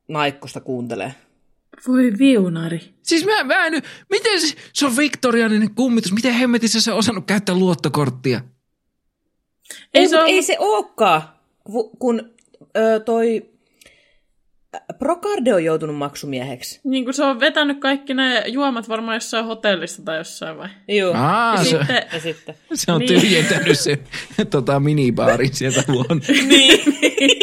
[0.08, 1.14] naikkosta kuuntelee.
[1.88, 2.80] Voi viunari.
[3.02, 7.26] Siis mä, mä en, miten se, se on viktorianinen kummitus, miten hemmetissä se on osannut
[7.26, 8.40] käyttää luottokorttia?
[9.94, 10.28] Ei, ei, se, ole...
[10.28, 11.22] ei se olekaan,
[11.98, 12.30] kun
[12.76, 13.50] ö, toi
[14.98, 16.80] Procarde on joutunut maksumieheksi.
[16.84, 20.68] Niin kuin se on vetänyt kaikki ne juomat varmaan jossain hotellissa tai jossain vai?
[20.88, 21.14] Joo.
[21.16, 22.54] Aa, ja, se, sitten, ja sitten.
[22.74, 23.20] se on niin.
[23.20, 23.98] tyhjentänyt se
[24.50, 26.22] tota, minibaarin sieltä luon.
[26.28, 26.48] niin,
[27.00, 27.38] niin.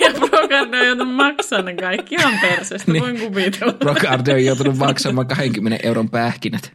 [0.00, 3.02] Ja Procarde on joutunut maksamaan ne kaikki ihan persestä, niin.
[3.02, 3.72] voin kuvitella.
[3.72, 6.72] Procarde on joutunut maksamaan 20 euron pähkinät.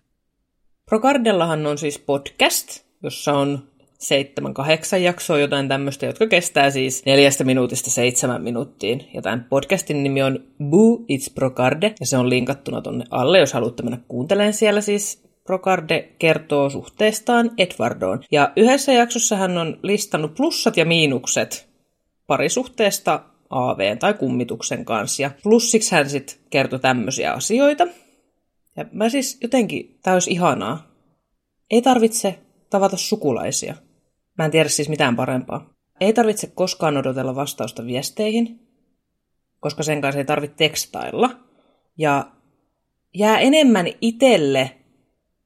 [0.85, 3.72] Procardellahan on siis podcast, jossa on
[4.03, 9.09] seitsemän, kahdeksan jaksoa, jotain tämmöistä, jotka kestää siis neljästä minuutista seitsemän minuuttiin.
[9.13, 10.39] Ja tämän podcastin nimi on
[10.69, 15.23] Boo It's Procarde, ja se on linkattuna tonne alle, jos haluatte mennä kuuntelemaan siellä siis
[15.43, 18.23] Procarde kertoo suhteestaan Edwardoon.
[18.31, 21.67] Ja yhdessä jaksossa hän on listannut plussat ja miinukset
[22.27, 25.21] parisuhteesta AV tai kummituksen kanssa.
[25.21, 27.87] Ja plussiksi hän sitten kertoi tämmöisiä asioita.
[28.77, 30.87] Ja mä siis jotenkin, tää olisi ihanaa.
[31.71, 32.39] Ei tarvitse
[32.69, 33.75] tavata sukulaisia.
[34.37, 35.73] Mä en tiedä siis mitään parempaa.
[35.99, 38.59] Ei tarvitse koskaan odotella vastausta viesteihin,
[39.59, 41.29] koska sen kanssa ei tarvitse tekstailla.
[41.97, 42.31] Ja
[43.13, 44.77] jää enemmän itelle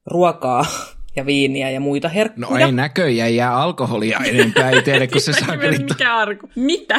[0.06, 0.66] ruokaa
[1.16, 2.50] ja viiniä ja muita herkkuja.
[2.50, 6.50] No ei näköjään jää alkoholia enempää itselle, kun se saa Mikä arku?
[6.56, 6.96] Mitä?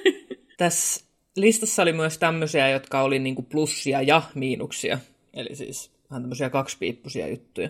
[0.58, 1.04] Tässä
[1.36, 4.98] listassa oli myös tämmöisiä, jotka oli niinku plussia ja miinuksia.
[5.34, 7.68] Eli siis vähän tämmöisiä kaksipiippusia juttuja.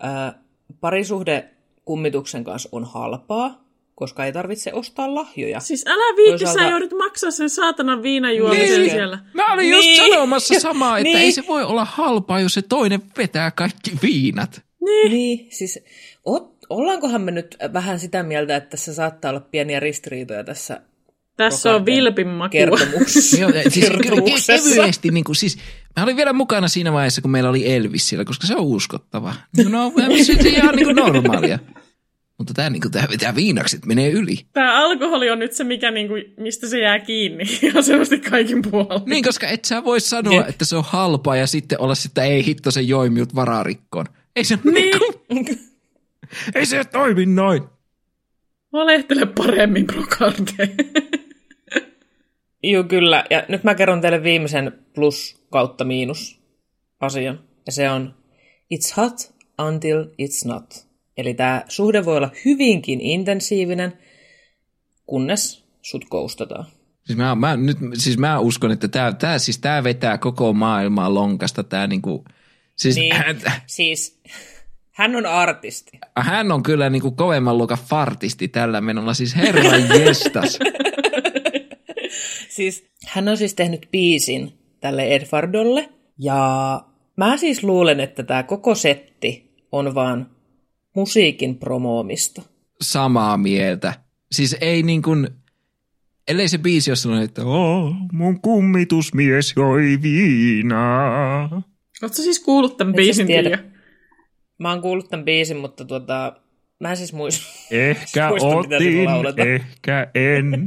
[0.00, 0.38] Ää,
[0.80, 1.51] parisuhde
[1.84, 3.64] kummituksen kanssa on halpaa,
[3.94, 5.60] koska ei tarvitse ostaa lahjoja.
[5.60, 6.62] Siis älä viitti, Toisaalta...
[6.62, 8.90] sä joudut maksaa sen saatanan viinajuomisen niin.
[8.90, 9.18] siellä.
[9.34, 9.96] Mä olin just niin.
[9.96, 11.18] sanomassa samaa, että niin.
[11.18, 14.62] ei se voi olla halpaa, jos se toinen vetää kaikki viinat.
[14.80, 15.12] Niin.
[15.12, 15.78] niin siis
[16.26, 20.80] o, ollaankohan me nyt vähän sitä mieltä, että tässä saattaa olla pieniä ristiriitoja tässä
[21.50, 22.52] tässä on vilpin maku.
[22.52, 23.38] Kertomus.
[23.38, 25.58] Joo, siis kevyesti, niin kuin, siis,
[25.96, 29.34] mä olin vielä mukana siinä vaiheessa, kun meillä oli Elvis siellä, koska se on uskottava.
[29.68, 29.92] No,
[30.26, 31.58] se on ihan niin kuin normaalia.
[32.38, 34.36] Mutta tämä, niin tämä, tämä viinakset menee yli.
[34.52, 38.62] Tämä alkoholi on nyt se, mikä, niin kuin, mistä se jää kiinni ihan selvästi kaikin
[38.70, 39.02] puolin.
[39.06, 40.48] Niin, koska et sä voi sanoa, yeah.
[40.48, 44.06] että se on halpaa ja sitten olla sitä ei hitto se joimiut vararikkoon.
[44.36, 45.00] Ei se niin.
[45.28, 45.58] niin kuin,
[46.54, 47.62] ei se toimi noin.
[48.72, 50.70] Valehtele paremmin, Brocarde.
[52.62, 53.24] Joo, kyllä.
[53.30, 56.40] Ja nyt mä kerron teille viimeisen plus kautta miinus
[57.00, 57.40] asian.
[57.66, 58.14] Ja se on
[58.74, 59.34] It's hot
[59.68, 60.86] until it's not.
[61.16, 63.98] Eli tämä suhde voi olla hyvinkin intensiivinen,
[65.06, 66.66] kunnes sut koustataan.
[67.04, 71.14] Siis mä, mä, nyt, siis mä uskon, että tämä, tämä, siis tämä vetää koko maailmaa
[71.14, 71.64] lonkasta.
[71.64, 72.24] Tämä niinku,
[72.76, 74.20] siis, Niin, hän, siis
[74.90, 75.98] hän on artisti.
[76.16, 79.14] hän on kyllä niinku kovemman luokan fartisti tällä menolla.
[79.14, 80.58] Siis herran jestas.
[82.54, 85.88] Siis hän on siis tehnyt biisin tälle Edvardolle,
[86.18, 86.82] ja
[87.16, 90.30] mä siis luulen, että tämä koko setti on vaan
[90.94, 92.42] musiikin promoomista.
[92.80, 93.94] Samaa mieltä.
[94.32, 95.28] Siis ei niin kuin,
[96.28, 101.62] ellei se biisi ole sellainen, että oh, mun kummitusmies joi viinaa.
[102.02, 103.56] Oletko siis kuullut tämän Et biisin, tiedä.
[103.56, 103.70] Tiia?
[104.58, 106.41] Mä oon kuullut tämän biisin, mutta tuota,
[106.82, 107.46] mä en siis muista.
[107.70, 109.08] Ehkä Muista, otin,
[109.40, 110.66] ehkä en.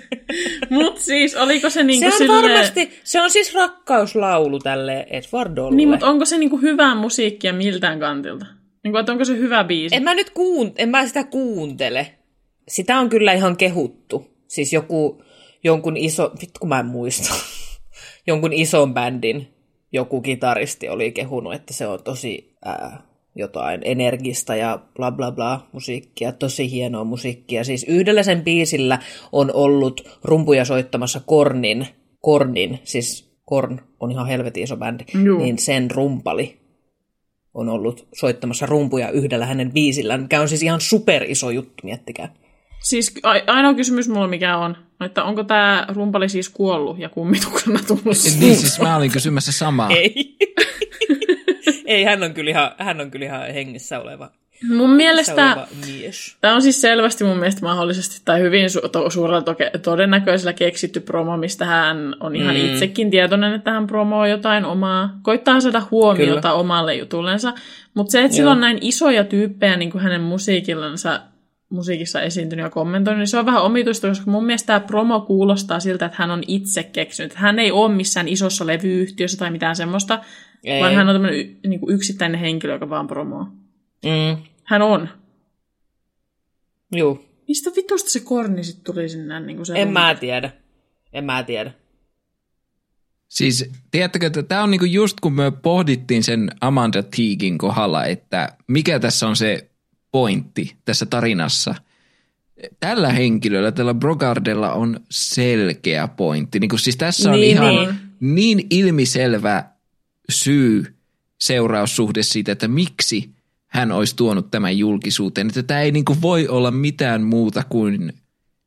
[0.70, 2.42] Mut siis, oliko se niinku Se on silleen...
[2.42, 5.76] varmasti, se on siis rakkauslaulu tälle Edvardolle.
[5.76, 8.46] Niin, mutta onko se niinku hyvää musiikkia miltään kantilta?
[8.84, 9.96] Niinku, että onko se hyvä biisi?
[9.96, 12.14] En mä nyt kuun, en mä sitä kuuntele.
[12.68, 14.30] Sitä on kyllä ihan kehuttu.
[14.46, 15.22] Siis joku,
[15.64, 17.34] jonkun iso, vittu kun mä en muista,
[18.26, 19.48] jonkun ison bändin
[19.92, 23.07] joku kitaristi oli kehunut, että se on tosi ää,
[23.38, 27.64] jotain energista ja bla bla bla musiikkia, tosi hienoa musiikkia.
[27.64, 28.98] Siis yhdellä sen biisillä
[29.32, 31.86] on ollut rumpuja soittamassa Kornin,
[32.20, 35.38] Kornin, siis Korn on ihan helvetin iso bändi, Juu.
[35.38, 36.58] niin sen rumpali
[37.54, 42.34] on ollut soittamassa rumpuja yhdellä hänen biisillään, mikä on siis ihan super iso juttu, miettikää.
[42.80, 47.80] Siis a- ainoa kysymys mulla mikä on, että onko tämä rumpali siis kuollut ja kummituksena
[47.86, 48.16] tullut?
[48.40, 49.90] niin siis mä olin kysymässä samaa.
[49.90, 50.36] Ei.
[51.88, 54.30] Ei, hän on kyllä ihan, hän on kyllä ihan hengissä oleva,
[54.68, 55.56] Mun mielestä
[56.40, 61.00] tämä on siis selvästi mun mielestä mahdollisesti tai hyvin su- to- suurella toke- todennäköisellä keksitty
[61.00, 62.64] promo, mistä hän on ihan mm.
[62.64, 66.54] itsekin tietoinen, että hän promoo jotain omaa, koittaa saada huomiota Kyllä.
[66.54, 67.52] omalle jutullensa.
[67.94, 71.20] Mutta se, että sillä on näin isoja tyyppejä niin kuin hänen musiikillansa
[71.70, 75.80] musiikissa esiintynyt ja kommentoinut, niin se on vähän omituista, koska mun mielestä tämä promo kuulostaa
[75.80, 77.34] siltä, että hän on itse keksinyt.
[77.34, 80.18] Hän ei ole missään isossa levyyhtiössä tai mitään semmoista,
[80.64, 80.82] Ei.
[80.82, 83.44] vaan hän on tämmöinen y- niin kuin yksittäinen henkilö, joka vaan promoo.
[84.04, 85.08] Mm, Hän on.
[86.96, 89.40] juu, Mistä vitusta se korni sitten tuli sinne?
[89.40, 89.92] Niin kuin se en rumpu?
[89.92, 90.50] mä tiedä.
[91.12, 91.72] En mä tiedä.
[93.28, 98.48] Siis tiedättekö, että tämä on niinku just kun me pohdittiin sen Amanda Teagin kohdalla, että
[98.66, 99.70] mikä tässä on se
[100.12, 101.74] pointti tässä tarinassa.
[102.80, 106.60] Tällä henkilöllä, tällä Brogardella on selkeä pointti.
[106.60, 107.94] Niin siis tässä on Niin, ihan niin.
[108.20, 109.64] niin ilmiselvä
[110.30, 110.94] syy
[111.40, 113.30] seuraussuhde siitä, että miksi
[113.66, 115.46] hän olisi tuonut tämän julkisuuteen.
[115.46, 118.12] Että tämä ei niinku voi olla mitään muuta kuin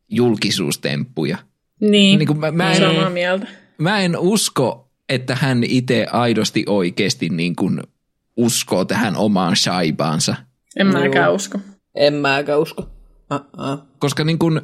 [0.10, 1.38] julkisuustemppuja.
[1.80, 3.48] Niin, Niin kuin mä, mä, en, samaa mieltä.
[3.78, 7.82] mä en usko, että hän itse aidosti oikeasti niin kuin
[8.38, 10.36] uskoo tähän omaan shaibaansa.
[10.78, 11.02] En Joo.
[11.02, 11.60] mäkään usko.
[11.96, 12.82] En mäkään usko.
[13.34, 13.80] Uh-uh.
[14.00, 14.62] Koska niin kuin,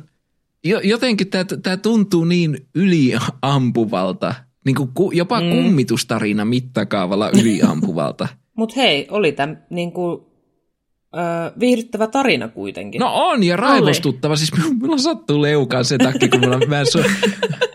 [0.64, 1.28] jo, jotenkin
[1.64, 4.36] tämä tuntuu niin yliampuvalta,
[4.68, 5.50] niin kuin ku, jopa mm.
[5.50, 8.28] kummitustarina mittakaavalla yliampuvalta.
[8.58, 10.32] Mutta hei, oli tämä niinku,
[11.16, 11.20] ö,
[11.60, 13.00] viihdyttävä tarina kuitenkin.
[13.00, 14.36] No on ja raivostuttava.
[14.36, 14.52] Siis
[14.82, 17.00] mulla sattuu leukaan sen takia, kun mulla, mä, su,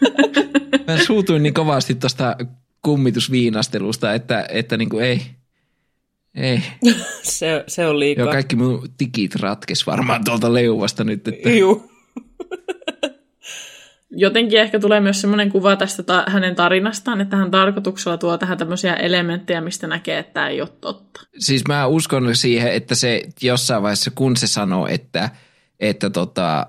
[0.87, 2.37] mä suutuin niin kovasti tuosta
[2.83, 5.23] kummitusviinastelusta, että, että niin kuin ei,
[6.35, 6.63] ei.
[7.23, 8.25] Se, se on liikaa.
[8.25, 11.29] Joo, kaikki mun tikit ratkes varmaan tuolta leuvasta nyt.
[11.29, 11.51] Että...
[11.51, 11.93] Juu.
[14.17, 18.59] Jotenkin ehkä tulee myös semmoinen kuva tästä ta- hänen tarinastaan, että hän tarkoituksella tuo tähän
[18.59, 21.21] tämmöisiä elementtejä, mistä näkee, että tämä ei ole totta.
[21.39, 25.31] Siis mä uskon siihen, että se jossain vaiheessa, kun se sanoo, että,
[25.81, 26.67] että tota,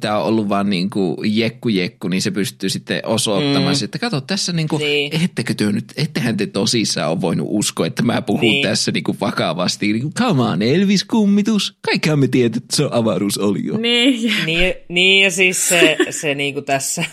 [0.00, 3.84] tämä on ollut vaan niin kuin jekku jekku, niin se pystyy sitten osoittamaan, mm.
[3.84, 5.10] että kato tässä niin kuin, Niin.
[5.10, 5.24] niin.
[5.24, 8.52] ettekö te nyt, ettehän te tosissaan ole voinut uskoa, että mä puhun Niin.
[8.52, 8.62] niin.
[8.68, 9.92] tässä niin kuin vakavasti.
[9.92, 13.76] Niin kuin, come on, Elvis-kummitus, kaikkihan me tiedät, että se on avaruusolio.
[13.76, 17.04] Niin, ja- Niin, niin ja siis se, se niinku tässä,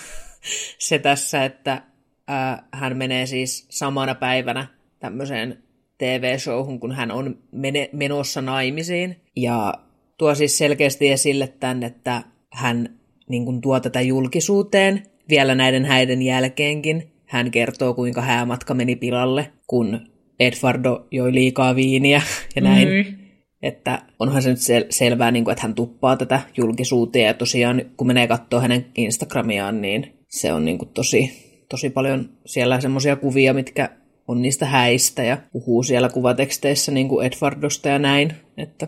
[0.80, 1.81] se tässä, että
[2.27, 4.68] ää, hän menee siis samana päivänä
[4.99, 5.64] tämmöiseen
[5.97, 9.15] TV-showhun, kun hän on mene, menossa naimisiin.
[9.35, 9.73] Ja
[10.18, 12.23] tuo siis selkeästi esille tämän, että
[12.56, 12.90] hän
[13.30, 17.11] niin kuin tuo tätä julkisuuteen vielä näiden häiden jälkeenkin.
[17.26, 19.99] Hän kertoo, kuinka häämatka meni pilalle, kun
[20.40, 22.22] Edvardo joi liikaa viiniä
[22.56, 22.90] ja näin.
[22.90, 23.19] Niin.
[23.61, 27.82] Että onhan se nyt sel- selvää, niin kuin, että hän tuppaa tätä julkisuuteen ja tosiaan
[27.98, 31.32] kun menee katsoa hänen Instagramiaan, niin se on niin kuin tosi,
[31.69, 33.90] tosi paljon siellä semmoisia kuvia, mitkä
[34.27, 38.34] on niistä häistä ja puhuu siellä kuvateksteissä niin kuin Edvardosta ja näin.
[38.57, 38.88] Että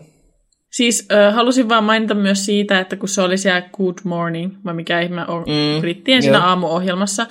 [0.70, 4.74] Siis äh, halusin vaan mainita myös siitä, että kun se oli siellä Good Morning, vai
[4.74, 7.26] mikä ihme on Mm, brittien siinä aamuohjelmassa,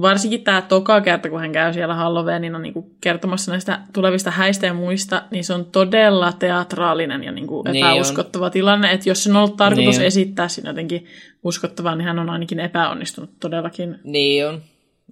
[0.00, 4.66] Varsinkin tämä toka kerta, kun hän käy siellä Halloweenina niin kuin kertomassa näistä tulevista häistä
[4.66, 8.50] ja muista, niin se on todella teatraalinen ja niin kuin Niin epäuskottava on.
[8.52, 8.92] tilanne.
[8.92, 10.06] Että jos sen on ollut tarkoitus Niin on.
[10.06, 11.06] esittää siinä jotenkin
[11.44, 13.98] uskottavaa, niin hän on ainakin epäonnistunut todellakin.
[14.04, 14.62] Niin on.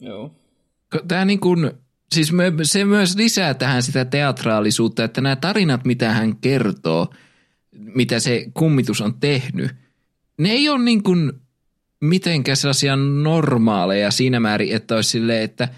[0.00, 0.30] Joo.
[1.08, 1.70] Tämä niin kuin,
[2.14, 7.08] siis me, se myös lisää tähän sitä teatraalisuutta, että nämä tarinat, mitä hän kertoo,
[7.78, 9.70] mitä se kummitus on tehnyt,
[10.38, 11.32] ne ei ole niin kuin
[12.00, 15.68] mitenkään sellaisia normaaleja siinä määrin, että olisi silleen, että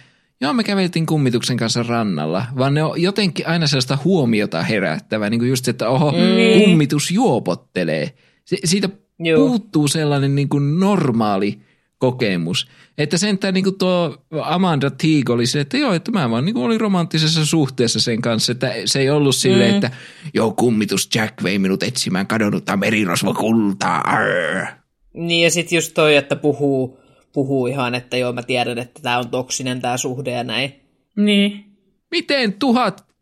[0.40, 5.40] joo me käveltiin kummituksen kanssa rannalla, vaan ne on jotenkin aina sellaista huomiota herättävää, niin
[5.40, 6.60] kuin just, että oho, Niin.
[6.64, 8.14] kummitus juopottelee.
[8.44, 8.88] Se, siitä
[9.18, 9.48] Joo.
[9.48, 11.60] puuttuu sellainen niin kuin normaali
[11.98, 12.68] kokemus.
[12.98, 16.54] Että sentään niin kuin tuo Amanda Teague oli se, että joo, että mä vaan niin
[16.54, 19.74] kuin olin romanttisessa suhteessa sen kanssa, että se ei ollut silleen, mm.
[19.74, 19.90] että
[20.34, 24.00] joo, kummitus Jack vei minut etsimään kadonnutta merirosvokultaa.
[24.00, 24.66] Arr.
[25.14, 26.98] Niin ja sitten just toi, että puhuu,
[27.32, 30.72] puhuu ihan, että joo mä tiedän, että tämä on toksinen tämä suhde ja näin.
[31.16, 31.64] Niin.
[32.10, 32.54] Miten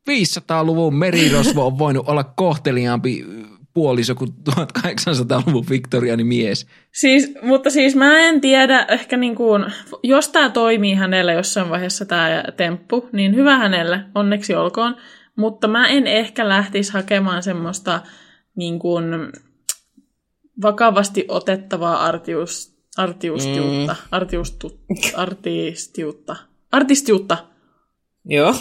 [0.09, 3.25] 1500-luvun merirosvo on voinut olla kohteliaampi
[3.77, 6.67] puoliso kuin 1800-luvun Victorianin mies?
[6.93, 9.65] Siis, mutta siis mä en tiedä, ehkä niin kuin,
[10.03, 14.97] jos tämä toimii hänelle jossain vaiheessa tämä temppu, niin hyvä hänelle, onneksi olkoon.
[15.37, 18.01] Mutta mä en ehkä lähtisi hakemaan semmoista
[18.57, 19.05] niin kuin,
[20.63, 24.09] vakavasti otettavaa artius, artiustiutta, mm.
[24.11, 24.81] artiustu,
[25.17, 26.37] artistiutta,
[26.73, 27.39] artistiutta.
[28.27, 28.55] Joo.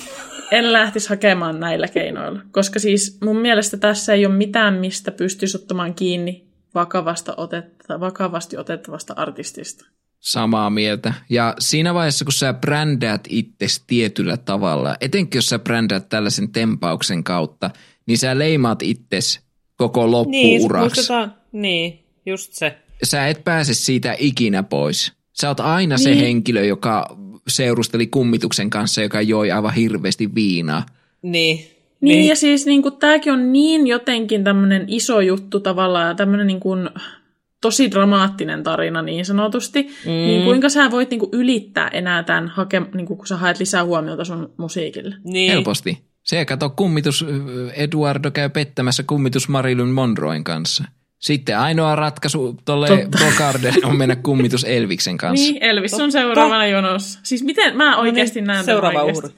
[0.52, 5.58] En lähtisi hakemaan näillä keinoilla, koska siis mun mielestä tässä ei ole mitään, mistä pystyisi
[5.58, 9.86] ottamaan kiinni vakavasta otetta, vakavasti otettavasta artistista.
[10.20, 11.14] Samaa mieltä.
[11.30, 17.24] Ja siinä vaiheessa, kun sä brändäät itsesi tietyllä tavalla, etenkin jos sä brändäät tällaisen tempauksen
[17.24, 17.70] kautta,
[18.06, 19.40] niin sä leimaat itsesi
[19.78, 20.96] koko Niin, loppuuraksi.
[20.96, 21.36] muistetaan.
[21.52, 22.78] Niin, just se.
[23.04, 25.14] sä et pääse siitä ikinä pois.
[25.34, 26.04] Sä oot aina niin.
[26.04, 27.18] se henkilö, joka
[27.48, 30.86] seurusteli kummituksen kanssa, joka joi aivan hirveästi viinaa.
[31.22, 31.58] Niin.
[32.02, 32.28] Niin, niin.
[32.28, 36.90] ja siis niin tämäkin on niin jotenkin tämmöinen iso juttu tavallaan, ja tämmöinen niin kuin,
[37.62, 40.12] tosi dramaattinen tarina niin sanotusti, mm.
[40.12, 43.60] niin kuinka sä voit niin kuin, ylittää enää tämän, hake, niin kuin, kun sä haet
[43.60, 45.16] lisää huomiota sun musiikille?
[45.24, 45.52] Niin.
[45.52, 45.98] Helposti.
[46.24, 47.26] Se kato, kummitus
[47.74, 50.84] Eduardo käy pettämässä kummitus Marilyn Monroen kanssa.
[51.26, 52.88] Sitten ainoa ratkaisu tolle
[53.20, 55.52] Bogarde on mennä kummitus Elviksen kanssa.
[55.52, 57.20] Niin, Elvis on seuraavana jonossa.
[57.24, 59.30] Siis miten mä oikeasti niin, näen seuraava uhri.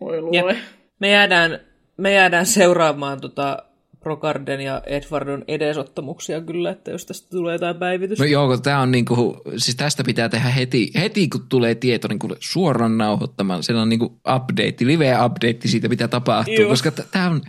[0.00, 0.56] Voi.
[0.98, 1.58] Me jäädään,
[1.96, 3.58] me jäädään seuraamaan tota
[4.00, 8.24] Procarden ja Edwardon edesottamuksia kyllä, että jos tästä tulee jotain päivitystä.
[8.24, 12.18] No joo, tämä on niinku, siis tästä pitää tehdä heti, heti kun tulee tieto niin
[12.18, 13.62] kuin suoraan nauhoittamaan.
[13.62, 16.68] Siellä on niinku update, live-update siitä, mitä tapahtuu, Joo.
[16.68, 17.40] koska tämä on,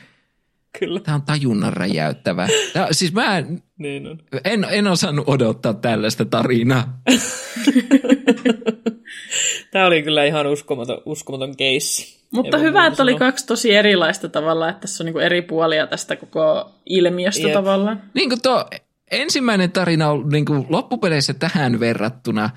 [0.79, 0.99] Kyllä.
[0.99, 2.47] tää on tajunnan räjäyttävä.
[2.73, 4.19] Tää, siis mä en, Niin on.
[4.45, 6.99] en, en osannut odottaa tällaista tarinaa.
[9.71, 12.25] Tämä oli kyllä ihan uskomaton, uskomaton keissi.
[12.31, 15.87] Mutta Ei hyvä, että oli kaksi tosi erilaista tavalla, että tässä on niin eri puolia
[15.87, 17.53] tästä koko ilmiöstä Jep.
[17.53, 18.01] tavallaan.
[18.13, 18.65] Niin kuin tuo
[19.11, 22.49] ensimmäinen tarina on niin kuin loppupeleissä tähän verrattuna,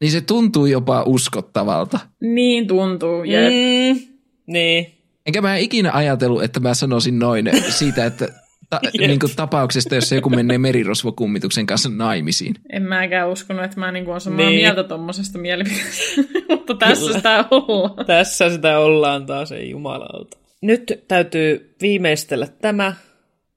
[0.00, 1.98] niin se tuntuu jopa uskottavalta.
[2.20, 3.24] Niin tuntuu.
[3.24, 3.52] Jep.
[3.52, 4.00] Mm,
[4.46, 4.94] niin.
[5.26, 8.28] Enkä mä ikinä ajatellut, että mä sanoisin noin siitä, että
[8.70, 9.08] ta, Jep.
[9.08, 12.54] niin kuin tapauksesta, jos joku menee merirosvokummituksen kanssa naimisiin.
[12.72, 14.54] En mäkään uskonut, että mä niinku olen samaa Niin.
[14.60, 16.22] mieltä tuommoisesta mielipiteestä.
[16.48, 17.16] Mutta tässä Kyllä.
[17.18, 18.06] sitä ollaan.
[18.06, 20.36] Tässä sitä ollaan taas, ei jumalauta.
[20.62, 22.94] Nyt täytyy viimeistellä tämä.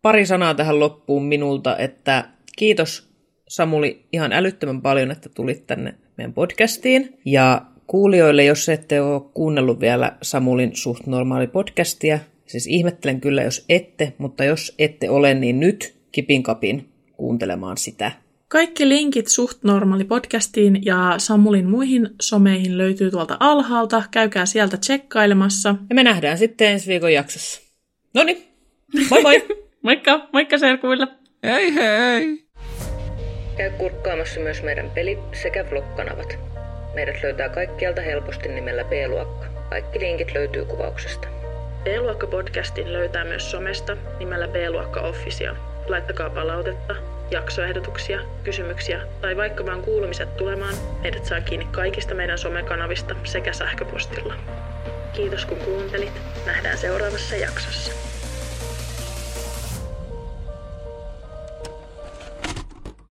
[0.02, 3.08] Pari sanaa tähän loppuun minulta, että kiitos
[3.48, 7.20] Samuli ihan älyttömän paljon, että tulit tänne meidän podcastiin.
[7.26, 13.66] Ja kuulijoille, jos ette ole kuunnellut vielä Samulin suht normaali podcastia, siis ihmettelen kyllä, jos
[13.70, 18.12] ette, mutta jos ette ole, niin nyt kipin kapin kuuntelemaan sitä.
[18.48, 24.04] Kaikki linkit Suht Normaali podcastiin ja Samulin muihin someihin löytyy tuolta alhaalta.
[24.12, 25.76] Käykää sieltä tsekkailemassa.
[25.90, 27.62] Ja me nähdään sitten ensi viikon jaksossa.
[28.14, 28.44] No niin,
[29.10, 29.46] moi moi!
[29.84, 30.30] Moikka!
[30.34, 31.08] Moikka serkuille!
[31.44, 32.48] Hei hei!
[33.58, 36.47] Käy kurkkaamassa myös meidän peli- sekä vlog-kanavat.
[36.98, 39.46] Meidät löytää kaikkialta helposti nimellä B-luokka.
[39.70, 41.28] Kaikki linkit löytyy kuvauksesta.
[41.84, 45.56] B-luokka-podcastin löytää myös somesta nimellä B-luokka Official.
[45.88, 46.96] Laittakaa palautetta,
[47.32, 50.76] jaksoehdotuksia, kysymyksiä tai vaikka vaan kuulumiset tulemaan.
[51.02, 54.34] Meidät saa kiinni kaikista meidän somekanavista sekä sähköpostilla.
[55.14, 56.22] Kiitos kun kuuntelit.
[56.46, 58.17] Nähdään seuraavassa jaksossa.